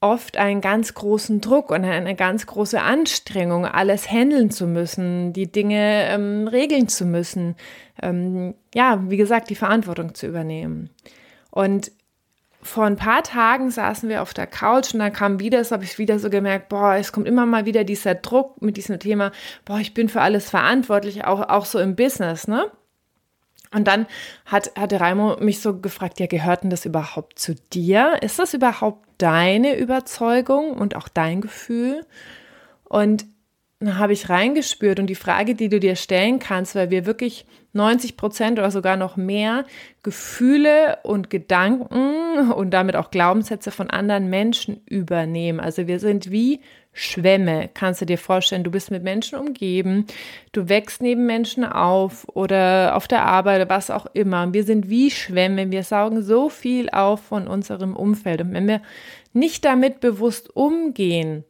oft 0.00 0.38
einen 0.38 0.62
ganz 0.62 0.94
großen 0.94 1.42
Druck 1.42 1.72
und 1.72 1.84
eine 1.84 2.14
ganz 2.16 2.46
große 2.46 2.80
Anstrengung, 2.80 3.66
alles 3.66 4.10
handeln 4.10 4.50
zu 4.50 4.66
müssen, 4.66 5.34
die 5.34 5.52
Dinge 5.52 6.06
ähm, 6.08 6.48
regeln 6.48 6.88
zu 6.88 7.04
müssen, 7.04 7.54
ähm, 8.00 8.54
ja, 8.74 9.04
wie 9.10 9.18
gesagt, 9.18 9.50
die 9.50 9.56
Verantwortung 9.56 10.14
zu 10.14 10.26
übernehmen. 10.26 10.88
Und 11.50 11.92
vor 12.62 12.84
ein 12.84 12.96
paar 12.96 13.22
Tagen 13.22 13.70
saßen 13.70 14.08
wir 14.08 14.22
auf 14.22 14.34
der 14.34 14.46
Couch 14.46 14.92
und 14.92 15.00
dann 15.00 15.12
kam 15.12 15.40
wieder, 15.40 15.58
das 15.58 15.72
habe 15.72 15.84
ich 15.84 15.98
wieder 15.98 16.18
so 16.18 16.28
gemerkt, 16.28 16.68
boah, 16.68 16.94
es 16.94 17.12
kommt 17.12 17.26
immer 17.26 17.46
mal 17.46 17.64
wieder 17.64 17.84
dieser 17.84 18.14
Druck 18.14 18.60
mit 18.60 18.76
diesem 18.76 18.98
Thema, 18.98 19.32
boah, 19.64 19.78
ich 19.78 19.94
bin 19.94 20.08
für 20.08 20.20
alles 20.20 20.50
verantwortlich, 20.50 21.24
auch, 21.24 21.48
auch 21.48 21.64
so 21.64 21.78
im 21.78 21.96
Business, 21.96 22.48
ne? 22.48 22.70
Und 23.72 23.86
dann 23.86 24.06
hat, 24.46 24.72
hatte 24.76 25.00
Raimo 25.00 25.36
mich 25.36 25.60
so 25.60 25.78
gefragt, 25.78 26.18
ja, 26.18 26.26
gehört 26.26 26.64
denn 26.64 26.70
das 26.70 26.84
überhaupt 26.84 27.38
zu 27.38 27.54
dir? 27.54 28.18
Ist 28.20 28.40
das 28.40 28.52
überhaupt 28.52 29.08
deine 29.18 29.76
Überzeugung 29.76 30.72
und 30.72 30.96
auch 30.96 31.06
dein 31.08 31.40
Gefühl? 31.40 32.04
Und 32.82 33.26
habe 33.82 34.12
ich 34.12 34.28
reingespürt 34.28 35.00
und 35.00 35.06
die 35.06 35.14
Frage, 35.14 35.54
die 35.54 35.70
du 35.70 35.80
dir 35.80 35.96
stellen 35.96 36.38
kannst, 36.38 36.74
weil 36.74 36.90
wir 36.90 37.06
wirklich 37.06 37.46
90 37.72 38.16
Prozent 38.18 38.58
oder 38.58 38.70
sogar 38.70 38.96
noch 38.98 39.16
mehr 39.16 39.64
Gefühle 40.02 40.98
und 41.02 41.30
Gedanken 41.30 42.50
und 42.52 42.72
damit 42.72 42.94
auch 42.94 43.10
Glaubenssätze 43.10 43.70
von 43.70 43.88
anderen 43.88 44.28
Menschen 44.28 44.82
übernehmen. 44.84 45.60
Also 45.60 45.86
wir 45.86 45.98
sind 45.98 46.30
wie 46.30 46.60
Schwämme, 46.92 47.70
kannst 47.72 48.02
du 48.02 48.04
dir 48.04 48.18
vorstellen. 48.18 48.64
Du 48.64 48.70
bist 48.70 48.90
mit 48.90 49.02
Menschen 49.02 49.38
umgeben, 49.38 50.06
du 50.52 50.68
wächst 50.68 51.00
neben 51.00 51.24
Menschen 51.24 51.64
auf 51.64 52.26
oder 52.28 52.96
auf 52.96 53.08
der 53.08 53.24
Arbeit, 53.24 53.70
was 53.70 53.90
auch 53.90 54.06
immer. 54.12 54.52
Wir 54.52 54.64
sind 54.64 54.90
wie 54.90 55.10
Schwämme, 55.10 55.70
wir 55.70 55.84
saugen 55.84 56.22
so 56.22 56.50
viel 56.50 56.90
auf 56.90 57.20
von 57.20 57.46
unserem 57.46 57.96
Umfeld. 57.96 58.42
Und 58.42 58.52
wenn 58.52 58.68
wir 58.68 58.82
nicht 59.32 59.64
damit 59.64 60.00
bewusst 60.00 60.54
umgehen, 60.54 61.44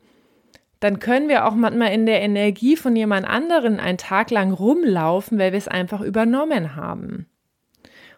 dann 0.80 0.98
können 0.98 1.28
wir 1.28 1.46
auch 1.46 1.54
manchmal 1.54 1.92
in 1.92 2.06
der 2.06 2.22
Energie 2.22 2.76
von 2.76 2.96
jemand 2.96 3.26
anderen 3.26 3.78
einen 3.78 3.98
Tag 3.98 4.30
lang 4.30 4.52
rumlaufen, 4.52 5.38
weil 5.38 5.52
wir 5.52 5.58
es 5.58 5.68
einfach 5.68 6.00
übernommen 6.00 6.74
haben. 6.74 7.26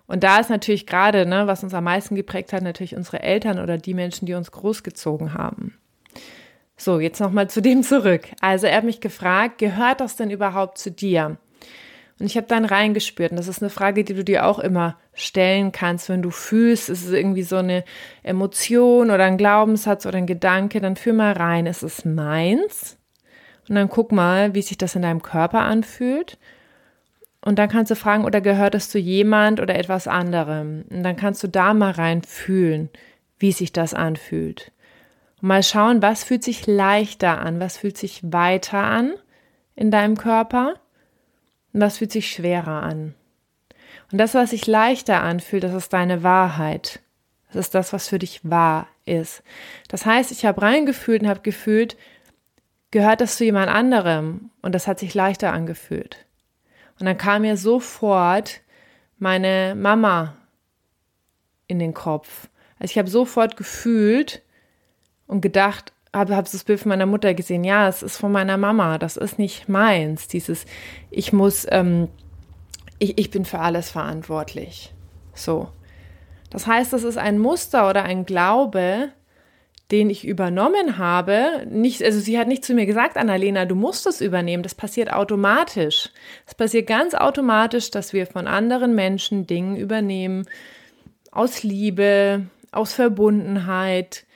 Und 0.07 0.25
da 0.25 0.38
ist 0.38 0.50
natürlich 0.50 0.87
gerade, 0.87 1.26
ne, 1.26 1.47
was 1.47 1.64
uns 1.64 1.75
am 1.75 1.85
meisten 1.85 2.14
geprägt 2.14 2.52
hat, 2.52 2.62
natürlich 2.62 2.97
unsere 2.97 3.23
Eltern 3.23 3.59
oder 3.59 3.78
die 3.78 3.95
Menschen, 3.95 4.26
die 4.26 4.35
uns 4.35 4.50
großgezogen 4.50 5.35
haben. 5.35 5.78
So, 6.76 7.00
jetzt 7.00 7.21
nochmal 7.21 7.49
zu 7.49 7.62
dem 7.62 7.83
zurück. 7.83 8.28
Also 8.40 8.66
er 8.66 8.78
hat 8.78 8.85
mich 8.85 9.00
gefragt, 9.00 9.59
gehört 9.59 10.00
das 10.00 10.16
denn 10.16 10.31
überhaupt 10.31 10.78
zu 10.78 10.90
dir? 10.90 11.38
Und 12.23 12.26
ich 12.26 12.37
habe 12.37 12.47
dann 12.47 12.64
reingespürt. 12.64 13.33
Und 13.33 13.37
das 13.37 13.49
ist 13.49 13.62
eine 13.62 13.69
Frage, 13.69 14.05
die 14.05 14.14
du 14.14 14.23
dir 14.23 14.47
auch 14.47 14.61
immer 14.61 14.97
stellen 15.12 15.73
kannst, 15.73 16.09
wenn 16.09 16.23
du 16.23 16.31
fühlst, 16.31 16.88
es 16.88 17.02
ist 17.02 17.12
irgendwie 17.12 17.43
so 17.43 17.57
eine 17.57 17.83
Emotion 18.23 19.11
oder 19.11 19.25
ein 19.25 19.37
Glaubenssatz 19.37 20.07
oder 20.07 20.19
ein 20.19 20.29
Gedanke, 20.29 20.81
dann 20.81 20.95
fühl 20.95 21.14
mal 21.14 21.33
rein, 21.33 21.67
ist 21.67 21.83
es 21.83 22.05
meins? 22.05 22.97
Und 23.69 23.75
dann 23.75 23.88
guck 23.88 24.12
mal, 24.12 24.55
wie 24.55 24.62
sich 24.62 24.79
das 24.79 24.95
in 24.95 25.02
deinem 25.02 25.21
Körper 25.21 25.62
anfühlt. 25.62 26.38
Und 27.41 27.59
dann 27.59 27.69
kannst 27.69 27.91
du 27.91 27.97
fragen, 27.97 28.25
oder 28.25 28.41
gehört 28.41 28.76
es 28.76 28.88
zu 28.88 29.00
jemand 29.00 29.59
oder 29.59 29.75
etwas 29.75 30.07
anderem? 30.07 30.85
Und 30.91 31.02
dann 31.02 31.17
kannst 31.17 31.43
du 31.43 31.49
da 31.49 31.75
mal 31.75 31.91
rein 31.91 32.23
fühlen, 32.23 32.88
wie 33.41 33.50
sich 33.50 33.73
das 33.73 33.95
anfühlt. 33.95 34.71
Und 35.41 35.49
mal 35.49 35.64
schauen, 35.64 36.02
was 36.02 36.23
fühlt 36.23 36.45
sich 36.45 36.69
leichter 36.69 37.41
an, 37.41 37.59
was 37.59 37.79
fühlt 37.79 37.99
sich 37.99 38.21
weiter 38.23 38.79
an 38.79 39.14
in 39.75 39.91
deinem 39.91 40.17
Körper 40.17 40.76
und 41.73 41.81
was 41.81 41.99
fühlt 41.99 42.12
sich 42.12 42.31
schwerer 42.31 42.83
an? 42.83 43.14
Und 44.11 44.19
das, 44.19 44.35
was 44.35 44.50
sich 44.50 44.67
leichter 44.67 45.23
anfühlt, 45.23 45.64
das 45.64 45.75
ist 45.75 45.93
deine 45.93 46.23
Wahrheit. 46.23 47.00
Das 47.49 47.67
ist 47.67 47.75
das, 47.75 47.93
was 47.93 48.09
für 48.09 48.19
dich 48.19 48.41
wahr 48.43 48.87
ist. 49.05 49.43
Das 49.88 50.07
heißt, 50.07 50.31
ich 50.33 50.45
habe 50.45 50.62
reingefühlt 50.62 51.23
und 51.23 51.29
habe 51.29 51.41
gefühlt, 51.41 51.97
gehört 52.91 53.21
das 53.21 53.37
zu 53.37 53.45
jemand 53.45 53.71
anderem? 53.71 54.50
Und 54.61 54.75
das 54.75 54.87
hat 54.87 54.99
sich 54.99 55.14
leichter 55.14 55.52
angefühlt. 55.52 56.26
Und 57.00 57.07
dann 57.07 57.19
kam 57.19 57.43
mir 57.43 57.57
sofort 57.57 58.61
meine 59.19 59.75
Mama 59.75 60.37
in 61.67 61.79
den 61.79 61.95
Kopf. 61.95 62.49
Also 62.79 62.93
ich 62.93 62.99
habe 62.99 63.09
sofort 63.09 63.57
gefühlt 63.57 64.43
und 65.26 65.41
gedacht, 65.41 65.93
habe 66.14 66.37
hab 66.37 66.50
das 66.50 66.64
Bild 66.64 66.81
von 66.81 66.90
meiner 66.90 67.07
Mutter 67.07 67.35
gesehen. 67.35 67.64
Ja, 67.64 67.88
es 67.88 68.02
ist 68.02 68.19
von 68.19 68.33
meiner 68.33 68.57
Mama. 68.57 68.99
Das 68.99 69.16
ist 69.16 69.38
nicht 69.38 69.69
meins. 69.69 70.28
Dieses, 70.28 70.66
ich 71.11 71.33
muss, 71.33 71.66
ähm, 71.71 72.09
ich, 72.99 73.19
ich 73.19 73.31
bin 73.31 73.45
für 73.45 73.61
alles 73.61 73.90
verantwortlich. 73.90 74.92
So. 75.35 75.69
Das 76.50 76.66
heißt, 76.66 76.92
das 76.92 77.02
ist 77.02 77.16
ein 77.16 77.38
Muster 77.38 77.88
oder 77.88 78.02
ein 78.02 78.26
Glaube, 78.26 79.09
den 79.90 80.11
ich 80.11 80.26
übernommen 80.26 80.99
habe. 80.99 81.66
Nicht, 81.71 82.02
also 82.02 82.21
sie 82.21 82.38
hat 82.38 82.47
nicht 82.49 82.64
zu 82.64 82.75
mir 82.75 82.85
gesagt, 82.85 83.16
Annalena, 83.16 83.64
du 83.64 83.75
musst 83.75 84.07
es 84.07 84.21
übernehmen. 84.21 84.62
Das 84.62 84.75
passiert 84.75 85.11
automatisch. 85.11 86.11
Es 86.47 86.54
passiert 86.54 86.87
ganz 86.87 87.14
automatisch, 87.14 87.90
dass 87.90 88.12
wir 88.12 88.26
von 88.26 88.47
anderen 88.47 88.95
Menschen 88.95 89.47
Dinge 89.47 89.78
übernehmen. 89.78 90.47
Aus 91.31 91.62
Liebe, 91.62 92.47
aus 92.71 92.92
Verbundenheit. 92.92 94.26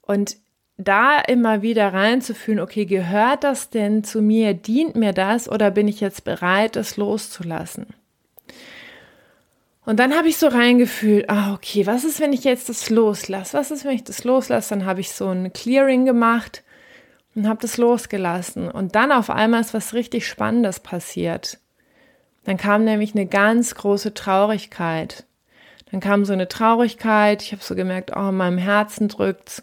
Und 0.00 0.36
da 0.76 1.20
immer 1.20 1.62
wieder 1.62 1.92
reinzufühlen, 1.92 2.60
okay, 2.60 2.84
gehört 2.84 3.44
das 3.44 3.70
denn 3.70 4.02
zu 4.02 4.20
mir? 4.20 4.54
Dient 4.54 4.96
mir 4.96 5.12
das 5.12 5.48
oder 5.48 5.70
bin 5.70 5.88
ich 5.88 6.00
jetzt 6.00 6.24
bereit, 6.24 6.76
es 6.76 6.96
loszulassen? 6.96 7.86
Und 9.86 10.00
dann 10.00 10.14
habe 10.16 10.28
ich 10.28 10.38
so 10.38 10.48
reingefühlt, 10.48 11.28
ah, 11.28 11.52
okay, 11.52 11.86
was 11.86 12.04
ist, 12.04 12.18
wenn 12.18 12.32
ich 12.32 12.44
jetzt 12.44 12.68
das 12.68 12.88
loslasse? 12.88 13.56
Was 13.56 13.70
ist, 13.70 13.84
wenn 13.84 13.94
ich 13.94 14.04
das 14.04 14.24
loslasse? 14.24 14.70
Dann 14.70 14.86
habe 14.86 15.00
ich 15.00 15.12
so 15.12 15.28
ein 15.28 15.52
Clearing 15.52 16.06
gemacht 16.06 16.62
und 17.34 17.46
habe 17.46 17.60
das 17.60 17.76
losgelassen. 17.76 18.70
Und 18.70 18.94
dann 18.94 19.12
auf 19.12 19.28
einmal 19.28 19.60
ist 19.60 19.74
was 19.74 19.92
richtig 19.92 20.26
Spannendes 20.26 20.80
passiert. 20.80 21.58
Dann 22.44 22.56
kam 22.56 22.84
nämlich 22.84 23.14
eine 23.14 23.26
ganz 23.26 23.74
große 23.74 24.14
Traurigkeit. 24.14 25.24
Dann 25.90 26.00
kam 26.00 26.24
so 26.24 26.32
eine 26.32 26.48
Traurigkeit, 26.48 27.42
ich 27.42 27.52
habe 27.52 27.62
so 27.62 27.74
gemerkt, 27.74 28.12
oh, 28.16 28.30
in 28.30 28.36
meinem 28.36 28.58
Herzen 28.58 29.08
drückt's. 29.08 29.62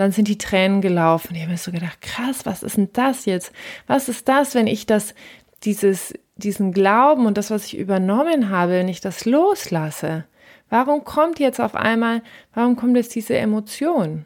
Dann 0.00 0.12
sind 0.12 0.28
die 0.28 0.38
Tränen 0.38 0.80
gelaufen. 0.80 1.34
Ich 1.34 1.42
habe 1.42 1.52
mir 1.52 1.58
so 1.58 1.72
gedacht, 1.72 2.00
krass, 2.00 2.46
was 2.46 2.62
ist 2.62 2.78
denn 2.78 2.88
das 2.94 3.26
jetzt? 3.26 3.52
Was 3.86 4.08
ist 4.08 4.28
das, 4.28 4.54
wenn 4.54 4.66
ich 4.66 4.86
das, 4.86 5.14
dieses, 5.62 6.14
diesen 6.36 6.72
Glauben 6.72 7.26
und 7.26 7.36
das, 7.36 7.50
was 7.50 7.66
ich 7.66 7.76
übernommen 7.76 8.48
habe, 8.48 8.72
wenn 8.72 8.88
ich 8.88 9.02
das 9.02 9.26
loslasse? 9.26 10.24
Warum 10.70 11.04
kommt 11.04 11.38
jetzt 11.38 11.60
auf 11.60 11.74
einmal, 11.74 12.22
warum 12.54 12.76
kommt 12.76 12.96
jetzt 12.96 13.14
diese 13.14 13.36
Emotion? 13.36 14.24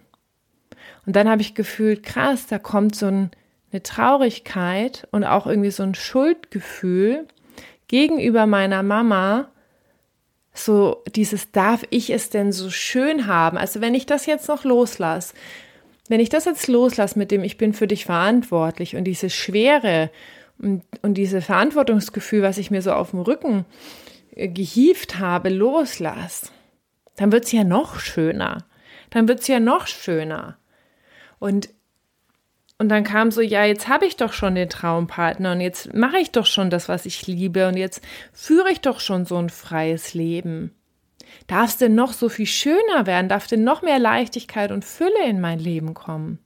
Und 1.07 1.17
dann 1.17 1.29
habe 1.29 1.43
ich 1.43 1.57
gefühlt, 1.57 2.05
krass, 2.05 2.47
da 2.47 2.61
kommt 2.61 2.95
so 2.95 3.07
ein, 3.07 3.33
eine 3.73 3.83
Traurigkeit 3.83 5.09
und 5.11 5.25
auch 5.25 5.49
irgendwie 5.49 5.73
so 5.73 5.83
ein 5.83 5.97
Schuldgefühl 5.97 7.27
gegenüber 7.89 8.47
meiner 8.47 8.85
Mama, 8.85 9.49
so 10.53 11.03
dieses 11.17 11.51
darf 11.51 11.83
ich 11.91 12.11
es 12.11 12.31
denn 12.31 12.53
so 12.53 12.71
schön 12.71 13.27
haben? 13.27 13.59
Also 13.59 13.81
wenn 13.81 13.97
ich 13.97 14.07
das 14.07 14.27
jetzt 14.27 14.47
noch 14.47 14.63
loslasse, 14.63 15.35
wenn 16.09 16.21
ich 16.21 16.29
das 16.29 16.45
jetzt 16.45 16.69
loslasse 16.69 17.19
mit 17.19 17.31
dem 17.31 17.45
ich 17.45 17.57
bin 17.57 17.73
für 17.73 17.87
dich 17.87 18.05
verantwortlich 18.05 18.97
und 18.97 19.05
diese 19.05 19.31
Schwere 19.31 20.11
und, 20.59 20.83
und 21.03 21.15
diese 21.15 21.41
Verantwortungsgefühl, 21.41 22.43
was 22.43 22.59
ich 22.59 22.71
mir 22.71 22.83
so 22.83 22.93
auf 22.93 23.11
dem 23.11 23.21
Rücken 23.21 23.65
äh, 24.35 24.49
gehieft 24.49 25.19
habe, 25.19 25.49
loslasse, 25.49 26.49
dann 27.17 27.33
wird 27.33 27.45
es 27.45 27.53
ja 27.53 27.65
noch 27.65 27.99
schöner. 28.01 28.65
Dann 29.11 29.29
wird 29.29 29.41
es 29.41 29.49
ja 29.49 29.61
noch 29.61 29.87
schöner. 29.87 30.59
Und, 31.39 31.69
und 32.79 32.89
dann 32.89 33.05
kam 33.05 33.31
so, 33.31 33.41
ja, 33.41 33.65
jetzt 33.65 33.89
habe 33.89 34.07
ich 34.07 34.17
doch 34.17 34.33
schon 34.33 34.55
den 34.55 34.69
Traumpartner 34.69 35.53
und 35.53 35.61
jetzt 35.61 35.95
mache 35.95 36.19
ich 36.19 36.31
doch 36.33 36.47
schon 36.47 36.71
das, 36.71 36.89
was 36.89 37.07
ich 37.07 37.27
liebe 37.27 37.69
und 37.69 37.77
jetzt 37.77 38.03
führe 38.33 38.71
ich 38.71 38.81
doch 38.81 39.01
schon 39.01 39.25
so 39.25 39.37
ein 39.37 39.51
freies 39.51 40.15
Leben. 40.15 40.73
Darf 41.47 41.71
es 41.71 41.77
denn 41.77 41.95
noch 41.95 42.13
so 42.13 42.29
viel 42.29 42.47
schöner 42.47 43.07
werden? 43.07 43.29
Darf 43.29 43.47
denn 43.47 43.65
noch 43.65 43.83
mehr 43.83 43.99
Leichtigkeit 43.99 44.73
und 44.73 44.85
Fülle 44.85 45.27
in 45.27 45.41
mein 45.41 45.59
Leben 45.59 45.95
kommen? 45.95 46.39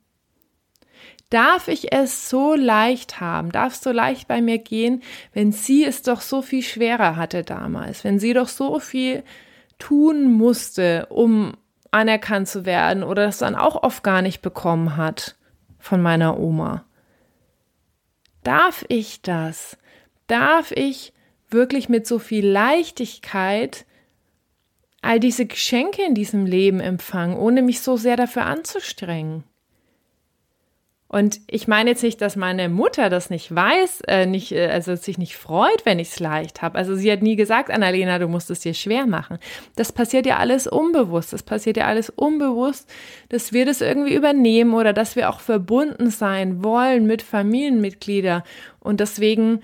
Darf 1.31 1.69
ich 1.69 1.93
es 1.93 2.31
so 2.31 2.55
leicht 2.55 3.21
haben? 3.21 3.53
Darf 3.53 3.75
es 3.75 3.83
so 3.83 3.93
leicht 3.93 4.29
bei 4.29 4.41
mir 4.41 4.59
gehen, 4.59 5.03
wenn 5.35 5.53
sie 5.53 5.85
es 5.85 6.03
doch 6.03 6.23
so 6.23 6.41
viel 6.41 6.63
schwerer 6.63 7.17
hatte 7.17 7.45
damals? 7.45 8.03
Wenn 8.03 8.19
sie 8.19 8.33
doch 8.33 8.49
so 8.49 8.79
viel 8.81 9.23
tun 9.79 10.33
musste, 10.33 11.07
um 11.11 11.53
anerkannt 11.91 12.49
zu 12.49 12.65
werden 12.65 13.03
oder 13.03 13.27
das 13.27 13.39
dann 13.39 13.55
auch 13.55 13.83
oft 13.83 14.03
gar 14.03 14.23
nicht 14.23 14.41
bekommen 14.41 14.97
hat 14.97 15.37
von 15.79 16.01
meiner 16.01 16.39
Oma? 16.39 16.85
Darf 18.43 18.85
ich 18.89 19.21
das? 19.21 19.77
Darf 20.29 20.73
ich 20.73 21.13
wirklich 21.51 21.91
mit 21.91 22.07
so 22.07 22.19
viel 22.19 22.47
Leichtigkeit 22.47 23.85
all 25.03 25.21
diese 25.21 25.47
Geschenke 25.47 26.03
in 26.03 26.15
diesem 26.15 26.47
Leben 26.47 26.81
empfangen, 26.81 27.37
ohne 27.37 27.63
mich 27.63 27.81
so 27.81 27.97
sehr 27.97 28.17
dafür 28.17 28.45
anzustrengen? 28.45 29.45
Und 31.11 31.41
ich 31.47 31.67
meine 31.67 31.89
jetzt 31.89 32.03
nicht, 32.03 32.21
dass 32.21 32.37
meine 32.37 32.69
Mutter 32.69 33.09
das 33.09 33.31
nicht 33.31 33.55
weiß, 33.55 34.03
äh, 34.07 34.27
nicht, 34.27 34.53
äh, 34.53 34.69
also 34.69 34.95
sich 34.95 35.17
nicht 35.17 35.37
freut, 35.37 35.87
wenn 35.87 35.99
ich 35.99 36.09
es 36.09 36.21
leicht 36.21 36.61
habe. 36.61 36.77
Also 36.77 36.95
sie 36.97 37.11
hat 37.11 37.23
nie 37.23 37.35
gesagt, 37.35 37.71
Annalena, 37.71 38.19
du 38.19 38.29
musst 38.29 38.51
es 38.51 38.61
dir 38.61 38.75
schwer 38.75 39.07
machen. 39.07 39.39
Das 39.75 39.91
passiert 39.91 40.27
ja 40.27 40.37
alles 40.37 40.67
unbewusst. 40.67 41.33
Das 41.33 41.43
passiert 41.43 41.79
ja 41.79 41.87
alles 41.87 42.11
unbewusst, 42.11 42.91
dass 43.31 43.55
wir 43.55 43.65
das 43.65 43.81
irgendwie 43.81 44.15
übernehmen 44.15 44.75
oder 44.75 44.93
dass 44.93 45.17
wir 45.17 45.31
auch 45.31 45.41
verbunden 45.41 46.11
sein 46.11 46.63
wollen 46.63 47.07
mit 47.07 47.23
Familienmitgliedern. 47.23 48.43
Und 48.79 49.01
deswegen, 49.01 49.63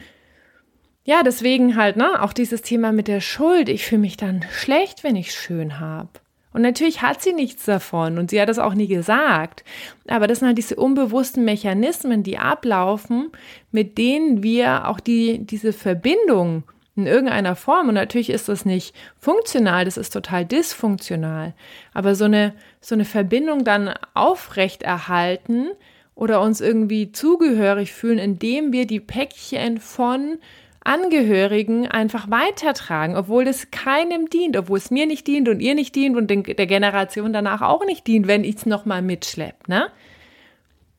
ja, 1.04 1.22
deswegen 1.22 1.76
halt, 1.76 1.96
ne, 1.96 2.22
auch 2.22 2.32
dieses 2.32 2.62
Thema 2.62 2.92
mit 2.92 3.08
der 3.08 3.20
Schuld. 3.20 3.68
Ich 3.68 3.86
fühle 3.86 4.00
mich 4.00 4.16
dann 4.16 4.44
schlecht, 4.50 5.04
wenn 5.04 5.16
ich 5.16 5.32
schön 5.32 5.78
habe. 5.78 6.08
Und 6.52 6.62
natürlich 6.62 7.02
hat 7.02 7.20
sie 7.20 7.32
nichts 7.32 7.64
davon 7.64 8.16
und 8.16 8.30
sie 8.30 8.40
hat 8.40 8.48
das 8.48 8.60
auch 8.60 8.74
nie 8.74 8.86
gesagt. 8.86 9.64
Aber 10.06 10.26
das 10.26 10.38
sind 10.38 10.48
halt 10.48 10.58
diese 10.58 10.76
unbewussten 10.76 11.44
Mechanismen, 11.44 12.22
die 12.22 12.38
ablaufen, 12.38 13.30
mit 13.72 13.98
denen 13.98 14.42
wir 14.42 14.88
auch 14.88 15.00
die, 15.00 15.44
diese 15.44 15.72
Verbindung 15.72 16.62
in 16.96 17.08
irgendeiner 17.08 17.56
Form, 17.56 17.88
und 17.88 17.94
natürlich 17.94 18.30
ist 18.30 18.48
das 18.48 18.64
nicht 18.64 18.94
funktional, 19.18 19.84
das 19.84 19.96
ist 19.96 20.12
total 20.12 20.44
dysfunktional, 20.44 21.52
aber 21.92 22.14
so 22.14 22.26
eine, 22.26 22.54
so 22.80 22.94
eine 22.94 23.04
Verbindung 23.04 23.64
dann 23.64 23.92
aufrechterhalten 24.14 25.70
oder 26.14 26.40
uns 26.40 26.60
irgendwie 26.60 27.10
zugehörig 27.10 27.92
fühlen, 27.92 28.18
indem 28.18 28.72
wir 28.72 28.86
die 28.86 29.00
Päckchen 29.00 29.80
von 29.80 30.38
Angehörigen 30.84 31.88
einfach 31.88 32.30
weitertragen, 32.30 33.16
obwohl 33.16 33.48
es 33.48 33.70
keinem 33.70 34.28
dient, 34.28 34.56
obwohl 34.56 34.78
es 34.78 34.90
mir 34.90 35.06
nicht 35.06 35.26
dient 35.26 35.48
und 35.48 35.60
ihr 35.60 35.74
nicht 35.74 35.94
dient 35.94 36.16
und 36.16 36.28
der 36.28 36.66
Generation 36.66 37.32
danach 37.32 37.62
auch 37.62 37.84
nicht 37.86 38.06
dient, 38.06 38.26
wenn 38.26 38.44
ich 38.44 38.56
es 38.56 38.66
nochmal 38.66 39.00
mitschleppe, 39.00 39.70
ne? 39.70 39.88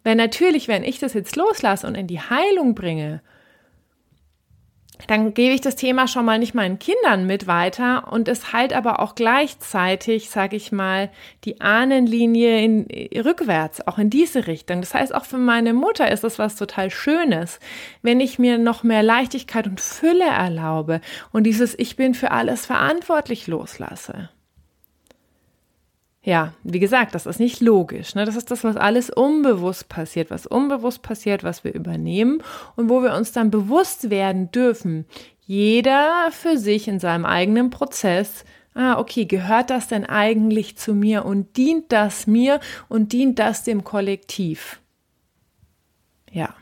Weil 0.03 0.15
natürlich, 0.15 0.67
wenn 0.67 0.83
ich 0.83 0.99
das 0.99 1.13
jetzt 1.13 1.35
loslasse 1.35 1.87
und 1.87 1.95
in 1.95 2.07
die 2.07 2.19
Heilung 2.19 2.75
bringe 2.75 3.21
dann 5.07 5.33
gebe 5.33 5.53
ich 5.53 5.61
das 5.61 5.75
Thema 5.75 6.07
schon 6.07 6.25
mal 6.25 6.39
nicht 6.39 6.53
meinen 6.53 6.79
Kindern 6.79 7.25
mit 7.27 7.47
weiter 7.47 8.11
und 8.11 8.27
es 8.27 8.53
halt 8.53 8.73
aber 8.73 8.99
auch 8.99 9.15
gleichzeitig, 9.15 10.29
sage 10.29 10.55
ich 10.55 10.71
mal, 10.71 11.09
die 11.43 11.61
Ahnenlinie 11.61 12.61
in, 12.61 12.87
rückwärts, 13.23 13.85
auch 13.87 13.97
in 13.97 14.09
diese 14.09 14.47
Richtung. 14.47 14.81
Das 14.81 14.93
heißt, 14.93 15.13
auch 15.13 15.25
für 15.25 15.37
meine 15.37 15.73
Mutter 15.73 16.11
ist 16.11 16.23
das 16.23 16.39
was 16.39 16.55
total 16.55 16.89
Schönes, 16.89 17.59
wenn 18.01 18.19
ich 18.19 18.39
mir 18.39 18.57
noch 18.57 18.83
mehr 18.83 19.03
Leichtigkeit 19.03 19.67
und 19.67 19.81
Fülle 19.81 20.25
erlaube 20.25 21.01
und 21.31 21.43
dieses 21.43 21.77
Ich 21.77 21.95
bin 21.95 22.13
für 22.13 22.31
alles 22.31 22.65
verantwortlich 22.65 23.47
loslasse 23.47 24.29
ja, 26.25 26.53
wie 26.63 26.79
gesagt, 26.79 27.13
das 27.13 27.27
ist 27.27 27.39
nicht 27.39 27.61
logisch. 27.61 28.15
Ne? 28.15 28.25
Das 28.25 28.35
ist 28.35 28.49
das, 28.49 28.63
was 28.63 28.77
alles 28.77 29.11
unbewusst 29.11 29.89
passiert, 29.89 30.31
was 30.31 30.47
unbewusst 30.47 31.03
passiert, 31.03 31.43
was 31.43 31.63
wir 31.63 31.75
übernehmen 31.75 32.41
und 32.75 32.89
wo 32.89 33.03
wir 33.03 33.13
uns 33.13 33.31
dann 33.31 33.51
bewusst 33.51 34.09
werden 34.09 34.49
dürfen. 34.49 35.05
Jeder 35.41 36.29
für 36.31 36.57
sich 36.57 36.87
in 36.87 36.99
seinem 36.99 37.25
eigenen 37.25 37.69
Prozess. 37.69 38.43
Ah, 38.73 38.97
okay, 38.97 39.25
gehört 39.25 39.69
das 39.69 39.87
denn 39.87 40.03
eigentlich 40.03 40.77
zu 40.77 40.95
mir 40.95 41.25
und 41.25 41.57
dient 41.57 41.91
das 41.91 42.25
mir 42.25 42.59
und 42.89 43.13
dient 43.13 43.37
das 43.37 43.63
dem 43.63 43.83
Kollektiv? 43.83 44.81
Ja. 46.31 46.55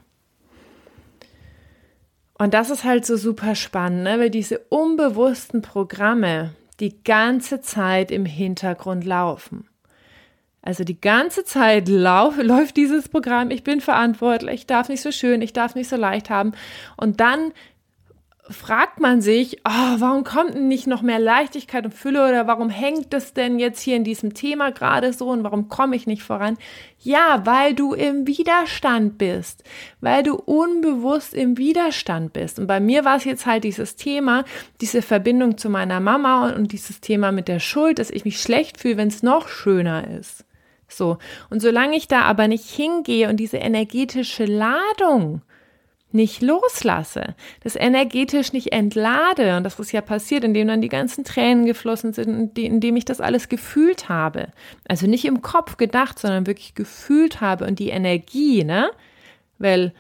Und 2.38 2.54
das 2.54 2.70
ist 2.70 2.84
halt 2.84 3.06
so 3.06 3.16
super 3.16 3.56
spannend, 3.56 4.04
ne? 4.04 4.20
weil 4.20 4.30
diese 4.30 4.60
unbewussten 4.68 5.62
Programme, 5.62 6.54
die 6.84 7.02
ganze 7.06 7.62
Zeit 7.62 8.12
im 8.12 8.26
Hintergrund 8.26 9.06
laufen. 9.06 9.70
Also 10.62 10.84
die 10.84 11.00
ganze 11.00 11.46
Zeit 11.46 11.88
lauf, 11.88 12.36
läuft 12.42 12.76
dieses 12.76 13.08
Programm, 13.08 13.52
ich 13.52 13.64
bin 13.64 13.80
verantwortlich, 13.80 14.54
ich 14.54 14.68
darf 14.68 14.90
nicht 14.90 15.02
so 15.02 15.14
schön, 15.14 15.42
ich 15.42 15.54
darf 15.54 15.76
nicht 15.76 15.88
so 15.88 15.96
leicht 15.96 16.30
haben. 16.30 16.52
Und 16.98 17.22
dann 17.22 17.54
fragt 18.50 19.00
man 19.00 19.22
sich, 19.22 19.60
oh, 19.66 19.96
warum 20.00 20.26
kommt 20.26 20.54
denn 20.54 20.68
nicht 20.68 20.86
noch 20.86 21.02
mehr 21.02 21.20
Leichtigkeit 21.20 21.86
und 21.86 21.94
Fülle 21.94 22.28
oder 22.28 22.46
warum 22.46 22.70
hängt 22.70 23.14
es 23.14 23.34
denn 23.34 23.58
jetzt 23.58 23.80
hier 23.80 23.96
in 23.96 24.04
diesem 24.04 24.34
Thema 24.34 24.72
gerade 24.72 25.14
so 25.14 25.30
und 25.30 25.44
warum 25.44 25.70
komme 25.70 25.96
ich 25.96 26.08
nicht 26.08 26.24
voran? 26.24 26.58
Ja, 27.00 27.46
weil 27.46 27.74
du 27.74 27.94
im 27.94 28.28
Widerstand 28.28 29.18
bist, 29.18 29.64
weil 30.02 30.24
du 30.24 30.36
unbewusst 30.36 31.34
im 31.34 31.58
Widerstand 31.58 32.34
bist. 32.34 32.60
Und 32.60 32.68
bei 32.68 32.82
mir 32.82 33.06
war 33.06 33.16
es 33.16 33.24
jetzt 33.24 33.46
halt 33.46 33.64
dieses 33.64 33.96
Thema, 33.96 34.44
diese 34.82 35.02
Verbindung 35.02 35.58
zu 35.58 35.70
meiner 35.70 36.02
Mama 36.02 36.50
und 36.50 36.74
dieses 36.74 37.00
Thema 37.00 37.32
mit 37.32 37.48
der 37.48 37.60
Schuld, 37.60 37.98
dass 37.98 38.10
ich 38.10 38.26
mich 38.26 38.42
schlecht 38.42 38.78
fühle, 38.78 38.98
wenn 38.98 39.08
es 39.08 39.24
noch 39.24 39.48
schöner 39.48 40.06
ist. 40.20 40.44
So. 40.90 41.18
Und 41.50 41.62
solange 41.62 41.96
ich 41.96 42.10
da 42.10 42.24
aber 42.24 42.50
nicht 42.50 42.70
hingehe 42.70 43.30
und 43.30 43.38
diese 43.38 43.58
energetische 43.58 44.46
Ladung 44.46 45.42
nicht 46.14 46.42
loslasse, 46.42 47.36
das 47.62 47.76
energetisch 47.76 48.54
nicht 48.54 48.72
entlade. 48.72 49.58
Und 49.58 49.64
das 49.64 49.80
ist 49.80 49.92
ja 49.92 50.02
passiert, 50.02 50.44
indem 50.44 50.68
dann 50.68 50.82
die 50.82 50.90
ganzen 50.90 51.24
Tränen 51.24 51.66
geflossen 51.66 52.14
sind, 52.14 52.58
indem 52.58 52.96
ich 52.96 53.06
das 53.06 53.22
alles 53.22 53.50
gefühlt 53.50 54.10
habe. 54.10 54.48
Also 54.88 55.08
nicht 55.08 55.26
im 55.26 55.42
Kopf 55.42 55.78
gedacht, 55.78 56.20
sondern 56.20 56.48
wirklich 56.48 56.76
gefühlt 56.76 57.42
habe 57.42 57.66
und 57.66 57.80
die 57.80 57.90
Energie, 57.90 58.64
ne? 58.64 58.92
Weil 59.58 59.94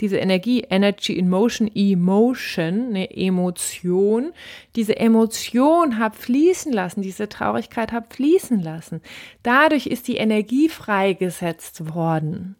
diese 0.00 0.18
Energie, 0.18 0.60
Energy 0.60 1.14
in 1.14 1.30
Motion, 1.30 1.70
Emotion, 1.74 2.88
eine 2.88 3.16
Emotion, 3.16 4.32
diese 4.74 4.96
Emotion 4.96 5.98
hab 5.98 6.16
fließen 6.16 6.72
lassen, 6.72 7.00
diese 7.00 7.28
Traurigkeit 7.28 7.92
hab 7.92 8.12
fließen 8.12 8.60
lassen. 8.60 9.00
Dadurch 9.42 9.86
ist 9.86 10.06
die 10.08 10.16
Energie 10.16 10.68
freigesetzt 10.68 11.94
worden. 11.94 12.56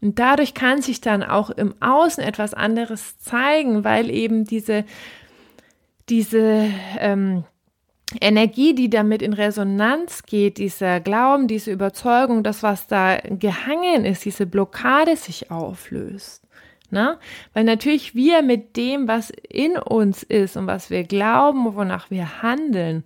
Und 0.00 0.18
dadurch 0.18 0.54
kann 0.54 0.82
sich 0.82 1.00
dann 1.00 1.22
auch 1.22 1.50
im 1.50 1.74
Außen 1.80 2.22
etwas 2.22 2.54
anderes 2.54 3.18
zeigen, 3.18 3.84
weil 3.84 4.10
eben 4.10 4.44
diese, 4.44 4.84
diese 6.08 6.68
ähm, 6.98 7.44
Energie, 8.20 8.74
die 8.74 8.90
damit 8.90 9.22
in 9.22 9.32
Resonanz 9.32 10.22
geht, 10.24 10.58
dieser 10.58 11.00
Glauben, 11.00 11.48
diese 11.48 11.70
Überzeugung, 11.70 12.42
das, 12.42 12.62
was 12.62 12.86
da 12.86 13.16
gehangen 13.16 14.04
ist, 14.04 14.24
diese 14.24 14.46
Blockade 14.46 15.16
sich 15.16 15.50
auflöst. 15.50 16.42
Ne? 16.90 17.18
Weil 17.54 17.64
natürlich 17.64 18.14
wir 18.14 18.42
mit 18.42 18.76
dem, 18.76 19.08
was 19.08 19.30
in 19.48 19.76
uns 19.76 20.22
ist 20.22 20.56
und 20.56 20.66
was 20.66 20.90
wir 20.90 21.04
glauben, 21.04 21.74
wonach 21.74 22.10
wir 22.10 22.42
handeln, 22.42 23.04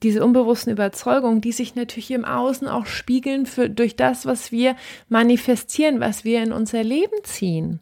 diese 0.00 0.24
unbewussten 0.24 0.72
Überzeugungen, 0.72 1.40
die 1.40 1.52
sich 1.52 1.74
natürlich 1.74 2.10
im 2.10 2.24
Außen 2.24 2.68
auch 2.68 2.86
spiegeln 2.86 3.46
für, 3.46 3.68
durch 3.68 3.96
das, 3.96 4.26
was 4.26 4.52
wir 4.52 4.76
manifestieren, 5.08 6.00
was 6.00 6.24
wir 6.24 6.42
in 6.42 6.52
unser 6.52 6.82
Leben 6.82 7.16
ziehen. 7.24 7.80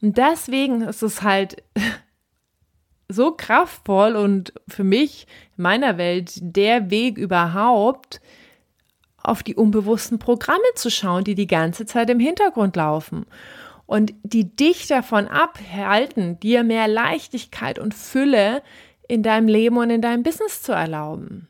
Und 0.00 0.16
deswegen 0.16 0.82
ist 0.82 1.02
es 1.02 1.22
halt 1.22 1.62
so 3.08 3.32
kraftvoll 3.32 4.16
und 4.16 4.52
für 4.68 4.84
mich 4.84 5.26
in 5.56 5.62
meiner 5.64 5.98
Welt 5.98 6.32
der 6.40 6.90
Weg 6.90 7.18
überhaupt, 7.18 8.20
auf 9.22 9.42
die 9.42 9.54
unbewussten 9.54 10.18
Programme 10.18 10.64
zu 10.76 10.90
schauen, 10.90 11.24
die 11.24 11.34
die 11.34 11.46
ganze 11.46 11.84
Zeit 11.84 12.08
im 12.08 12.20
Hintergrund 12.20 12.76
laufen 12.76 13.26
und 13.84 14.14
die 14.22 14.56
dich 14.56 14.86
davon 14.86 15.28
abhalten, 15.28 16.40
dir 16.40 16.62
mehr 16.62 16.88
Leichtigkeit 16.88 17.78
und 17.78 17.92
Fülle 17.92 18.62
in 19.10 19.22
deinem 19.22 19.48
Leben 19.48 19.76
und 19.76 19.90
in 19.90 20.00
deinem 20.00 20.22
Business 20.22 20.62
zu 20.62 20.72
erlauben. 20.72 21.48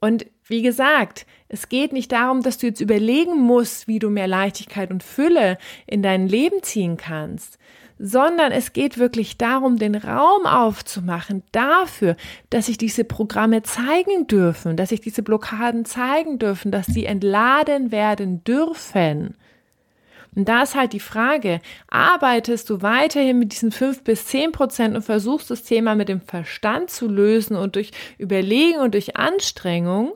Und 0.00 0.26
wie 0.44 0.62
gesagt, 0.62 1.26
es 1.48 1.68
geht 1.68 1.92
nicht 1.92 2.10
darum, 2.12 2.42
dass 2.42 2.58
du 2.58 2.66
jetzt 2.66 2.80
überlegen 2.80 3.38
musst, 3.38 3.86
wie 3.86 3.98
du 3.98 4.08
mehr 4.08 4.26
Leichtigkeit 4.26 4.90
und 4.90 5.02
Fülle 5.02 5.58
in 5.86 6.02
dein 6.02 6.26
Leben 6.26 6.62
ziehen 6.62 6.96
kannst, 6.96 7.58
sondern 7.98 8.52
es 8.52 8.72
geht 8.72 8.98
wirklich 8.98 9.36
darum, 9.36 9.78
den 9.78 9.94
Raum 9.94 10.46
aufzumachen 10.46 11.42
dafür, 11.52 12.16
dass 12.50 12.66
sich 12.66 12.78
diese 12.78 13.04
Programme 13.04 13.62
zeigen 13.62 14.26
dürfen, 14.26 14.76
dass 14.76 14.90
sich 14.90 15.00
diese 15.00 15.22
Blockaden 15.22 15.84
zeigen 15.84 16.38
dürfen, 16.38 16.70
dass 16.70 16.86
sie 16.86 17.04
entladen 17.06 17.90
werden 17.90 18.42
dürfen. 18.44 19.36
Und 20.36 20.48
da 20.50 20.62
ist 20.62 20.74
halt 20.74 20.92
die 20.92 21.00
Frage, 21.00 21.60
arbeitest 21.88 22.68
du 22.68 22.82
weiterhin 22.82 23.38
mit 23.38 23.52
diesen 23.52 23.72
fünf 23.72 24.04
bis 24.04 24.26
zehn 24.26 24.52
Prozent 24.52 24.94
und 24.94 25.02
versuchst 25.02 25.50
das 25.50 25.62
Thema 25.62 25.94
mit 25.94 26.10
dem 26.10 26.20
Verstand 26.20 26.90
zu 26.90 27.08
lösen 27.08 27.56
und 27.56 27.74
durch 27.74 27.90
Überlegen 28.18 28.80
und 28.80 28.92
durch 28.92 29.16
Anstrengung? 29.16 30.12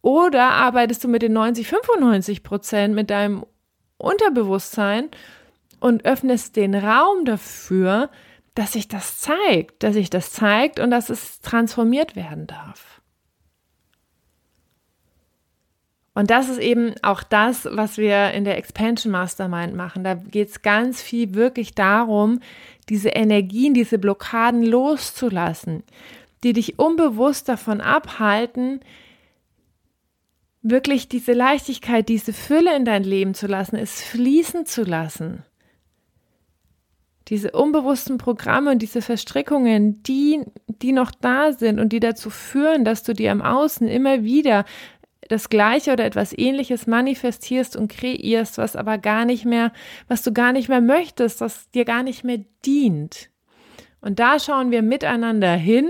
Oder 0.00 0.50
arbeitest 0.50 1.02
du 1.02 1.08
mit 1.08 1.22
den 1.22 1.32
90, 1.32 1.66
95 1.66 2.42
Prozent 2.44 2.94
mit 2.94 3.10
deinem 3.10 3.44
Unterbewusstsein 3.98 5.08
und 5.80 6.04
öffnest 6.04 6.54
den 6.54 6.76
Raum 6.76 7.24
dafür, 7.24 8.10
dass 8.54 8.72
sich 8.72 8.86
das 8.86 9.18
zeigt, 9.18 9.82
dass 9.82 9.94
sich 9.94 10.08
das 10.08 10.30
zeigt 10.30 10.78
und 10.78 10.92
dass 10.92 11.10
es 11.10 11.40
transformiert 11.40 12.14
werden 12.14 12.46
darf. 12.46 13.01
Und 16.14 16.30
das 16.30 16.48
ist 16.48 16.58
eben 16.58 16.94
auch 17.02 17.22
das, 17.22 17.66
was 17.70 17.96
wir 17.96 18.32
in 18.32 18.44
der 18.44 18.58
Expansion 18.58 19.12
Mastermind 19.12 19.74
machen. 19.74 20.04
Da 20.04 20.14
geht 20.14 20.50
es 20.50 20.62
ganz 20.62 21.00
viel 21.00 21.34
wirklich 21.34 21.74
darum, 21.74 22.40
diese 22.88 23.10
Energien, 23.10 23.72
diese 23.72 23.98
Blockaden 23.98 24.62
loszulassen, 24.62 25.84
die 26.44 26.52
dich 26.52 26.78
unbewusst 26.78 27.48
davon 27.48 27.80
abhalten, 27.80 28.80
wirklich 30.60 31.08
diese 31.08 31.32
Leichtigkeit, 31.32 32.08
diese 32.08 32.32
Fülle 32.32 32.76
in 32.76 32.84
dein 32.84 33.04
Leben 33.04 33.34
zu 33.34 33.46
lassen, 33.46 33.76
es 33.76 34.02
fließen 34.02 34.66
zu 34.66 34.82
lassen. 34.82 35.44
Diese 37.28 37.52
unbewussten 37.52 38.18
Programme 38.18 38.72
und 38.72 38.82
diese 38.82 39.00
Verstrickungen, 39.00 40.02
die, 40.02 40.40
die 40.66 40.92
noch 40.92 41.12
da 41.12 41.52
sind 41.52 41.78
und 41.80 41.92
die 41.92 42.00
dazu 42.00 42.30
führen, 42.30 42.84
dass 42.84 43.02
du 43.04 43.14
dir 43.14 43.30
im 43.30 43.42
Außen 43.42 43.88
immer 43.88 44.24
wieder 44.24 44.64
das 45.32 45.48
Gleiche 45.48 45.94
oder 45.94 46.04
etwas 46.04 46.36
Ähnliches 46.36 46.86
manifestierst 46.86 47.74
und 47.74 47.90
kreierst, 47.90 48.58
was 48.58 48.76
aber 48.76 48.98
gar 48.98 49.24
nicht 49.24 49.46
mehr, 49.46 49.72
was 50.06 50.22
du 50.22 50.32
gar 50.32 50.52
nicht 50.52 50.68
mehr 50.68 50.82
möchtest, 50.82 51.40
was 51.40 51.70
dir 51.70 51.86
gar 51.86 52.02
nicht 52.02 52.22
mehr 52.22 52.40
dient. 52.66 53.30
Und 54.02 54.18
da 54.18 54.38
schauen 54.38 54.70
wir 54.70 54.82
miteinander 54.82 55.54
hin, 55.54 55.88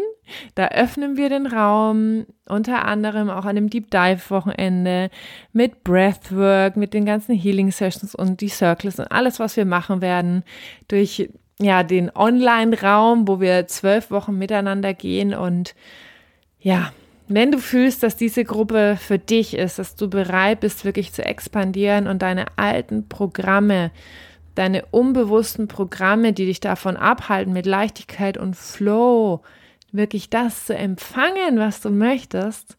da 0.55 0.69
öffnen 0.69 1.17
wir 1.17 1.29
den 1.29 1.47
Raum, 1.47 2.27
unter 2.49 2.85
anderem 2.85 3.31
auch 3.31 3.45
an 3.45 3.57
dem 3.57 3.69
Deep 3.69 3.91
Dive 3.91 4.31
Wochenende 4.31 5.11
mit 5.53 5.83
Breathwork, 5.83 6.77
mit 6.77 6.95
den 6.95 7.05
ganzen 7.05 7.35
Healing 7.35 7.73
Sessions 7.73 8.15
und 8.15 8.41
die 8.43 8.49
Circles 8.49 9.01
und 9.01 9.11
alles, 9.11 9.41
was 9.41 9.57
wir 9.57 9.65
machen 9.65 10.01
werden, 10.01 10.45
durch 10.87 11.29
ja 11.59 11.83
den 11.83 12.15
Online-Raum, 12.15 13.27
wo 13.27 13.41
wir 13.41 13.67
zwölf 13.67 14.11
Wochen 14.13 14.39
miteinander 14.39 14.95
gehen 14.95 15.35
und 15.35 15.75
ja, 16.61 16.93
wenn 17.35 17.53
du 17.53 17.59
fühlst, 17.59 18.03
dass 18.03 18.17
diese 18.17 18.45
Gruppe 18.45 18.97
für 19.01 19.19
dich 19.19 19.57
ist, 19.57 19.79
dass 19.79 19.95
du 19.97 20.09
bereit 20.09 20.61
bist, 20.61 20.85
wirklich 20.85 21.13
zu 21.13 21.25
expandieren 21.25 22.07
und 22.07 22.23
deine 22.23 22.47
alten 22.57 23.09
Programme, 23.09 23.91
deine 24.55 24.85
unbewussten 24.87 25.69
Programme, 25.69 26.33
die 26.33 26.47
dich 26.47 26.61
davon 26.61 26.97
abhalten, 26.97 27.53
mit 27.53 27.67
Leichtigkeit 27.67 28.39
und 28.39 28.57
Flow 28.57 29.43
wirklich 29.93 30.31
das 30.31 30.67
zu 30.67 30.75
empfangen, 30.75 31.59
was 31.59 31.81
du 31.81 31.91
möchtest, 31.91 32.77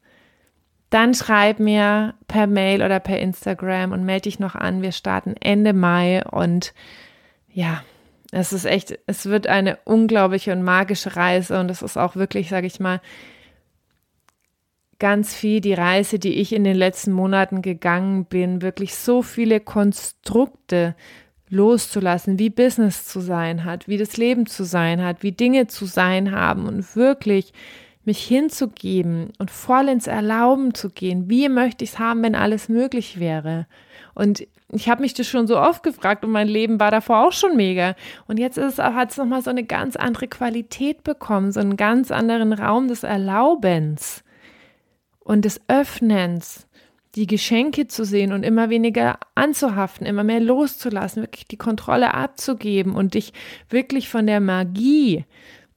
dann 0.89 1.13
schreib 1.13 1.59
mir 1.59 2.13
per 2.27 2.47
Mail 2.47 2.83
oder 2.83 2.99
per 2.99 3.19
Instagram 3.19 3.91
und 3.91 4.03
melde 4.03 4.23
dich 4.23 4.39
noch 4.39 4.55
an. 4.55 4.81
Wir 4.81 4.91
starten 4.91 5.35
Ende 5.39 5.73
Mai 5.73 6.23
und 6.29 6.73
ja, 7.51 7.83
es 8.31 8.51
ist 8.51 8.65
echt, 8.65 8.97
es 9.05 9.27
wird 9.27 9.47
eine 9.47 9.77
unglaubliche 9.85 10.51
und 10.51 10.63
magische 10.63 11.15
Reise 11.15 11.59
und 11.59 11.69
es 11.71 11.81
ist 11.81 11.97
auch 11.97 12.15
wirklich, 12.15 12.49
sage 12.49 12.67
ich 12.67 12.79
mal, 12.79 12.99
ganz 15.03 15.35
viel 15.35 15.59
die 15.59 15.73
Reise, 15.73 16.17
die 16.17 16.35
ich 16.35 16.53
in 16.53 16.63
den 16.63 16.77
letzten 16.77 17.11
Monaten 17.11 17.61
gegangen 17.61 18.23
bin, 18.23 18.61
wirklich 18.61 18.95
so 18.95 19.21
viele 19.21 19.59
Konstrukte 19.59 20.95
loszulassen, 21.49 22.39
wie 22.39 22.49
Business 22.49 23.05
zu 23.05 23.19
sein 23.19 23.65
hat, 23.65 23.89
wie 23.89 23.97
das 23.97 24.15
Leben 24.15 24.45
zu 24.45 24.63
sein 24.63 25.03
hat, 25.03 25.21
wie 25.21 25.33
Dinge 25.33 25.67
zu 25.67 25.87
sein 25.87 26.31
haben 26.31 26.67
und 26.67 26.95
wirklich 26.95 27.51
mich 28.05 28.23
hinzugeben 28.23 29.33
und 29.39 29.51
voll 29.51 29.89
ins 29.89 30.07
Erlauben 30.07 30.73
zu 30.73 30.89
gehen. 30.89 31.29
Wie 31.29 31.49
möchte 31.49 31.83
ich 31.83 31.91
es 31.91 31.99
haben, 31.99 32.23
wenn 32.23 32.33
alles 32.33 32.69
möglich 32.69 33.19
wäre? 33.19 33.67
Und 34.13 34.47
ich 34.69 34.87
habe 34.87 35.01
mich 35.01 35.13
das 35.13 35.27
schon 35.27 35.47
so 35.47 35.59
oft 35.59 35.83
gefragt 35.83 36.23
und 36.23 36.31
mein 36.31 36.47
Leben 36.47 36.79
war 36.79 36.91
davor 36.91 37.27
auch 37.27 37.33
schon 37.33 37.57
mega. 37.57 37.95
Und 38.25 38.39
jetzt 38.39 38.57
hat 38.57 39.11
es 39.11 39.17
nochmal 39.17 39.41
so 39.41 39.49
eine 39.49 39.65
ganz 39.65 39.97
andere 39.97 40.29
Qualität 40.29 41.03
bekommen, 41.03 41.51
so 41.51 41.59
einen 41.59 41.75
ganz 41.75 42.09
anderen 42.09 42.53
Raum 42.53 42.87
des 42.87 43.03
Erlaubens 43.03 44.22
und 45.23 45.45
des 45.45 45.61
Öffnens, 45.67 46.67
die 47.15 47.27
Geschenke 47.27 47.87
zu 47.87 48.05
sehen 48.05 48.33
und 48.33 48.43
immer 48.43 48.69
weniger 48.69 49.19
anzuhaften, 49.35 50.07
immer 50.07 50.23
mehr 50.23 50.39
loszulassen, 50.39 51.23
wirklich 51.23 51.47
die 51.47 51.57
Kontrolle 51.57 52.13
abzugeben 52.13 52.95
und 52.95 53.13
dich 53.13 53.33
wirklich 53.69 54.09
von 54.09 54.25
der 54.25 54.39
Magie 54.39 55.25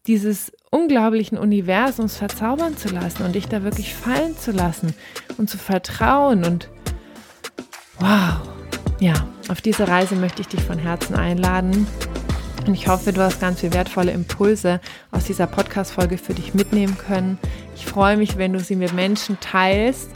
dieses 0.07 0.53
unglaublichen 0.71 1.37
Universums 1.37 2.17
verzaubern 2.17 2.77
zu 2.77 2.89
lassen 2.89 3.25
und 3.25 3.35
dich 3.35 3.49
da 3.49 3.63
wirklich 3.63 3.95
fallen 3.95 4.37
zu 4.37 4.53
lassen 4.53 4.95
und 5.37 5.51
zu 5.51 5.59
vertrauen 5.59 6.45
und 6.45 6.71
wow, 7.99 8.41
ja, 9.01 9.15
auf 9.49 9.61
diese 9.61 9.89
Reise 9.89 10.17
möchte 10.17 10.43
ich 10.43 10.49
dich 10.49 10.63
von 10.63 10.79
Herzen 10.79 11.17
einladen. 11.17 11.87
Und 12.67 12.75
ich 12.75 12.89
hoffe, 12.89 13.13
du 13.13 13.23
hast 13.23 13.41
ganz 13.41 13.61
viele 13.61 13.75
wertvolle 13.75 14.11
Impulse 14.11 14.81
aus 15.13 15.25
dieser 15.25 15.47
Podcast-Folge 15.47 16.19
für 16.19 16.35
dich 16.35 16.53
mitnehmen 16.55 16.99
können. 16.99 17.39
Ich 17.77 17.87
freue 17.87 18.17
mich, 18.17 18.39
wenn 18.39 18.53
du 18.53 18.61
sie 18.61 18.77
mit 18.77 18.93
Menschen 18.93 19.39
teilst, 19.41 20.11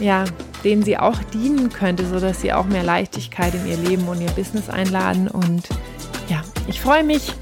ja, 0.00 0.24
denen 0.64 0.82
sie 0.82 0.96
auch 0.96 1.22
dienen 1.34 1.70
könnte, 1.70 2.06
sodass 2.06 2.40
sie 2.40 2.52
auch 2.52 2.64
mehr 2.64 2.82
Leichtigkeit 2.82 3.54
in 3.54 3.66
ihr 3.66 3.76
Leben 3.76 4.08
und 4.08 4.20
ihr 4.20 4.30
Business 4.30 4.70
einladen. 4.70 5.28
Und 5.28 5.68
ja, 6.28 6.42
ich 6.66 6.80
freue 6.80 7.04
mich, 7.04 7.32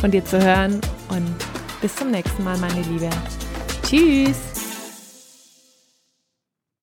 von 0.00 0.10
dir 0.10 0.24
zu 0.24 0.40
hören 0.40 0.80
und 1.08 1.34
bis 1.80 1.96
zum 1.96 2.10
nächsten 2.10 2.44
Mal, 2.44 2.58
meine 2.58 2.82
Liebe. 2.82 3.10
Tschüss! 3.82 4.53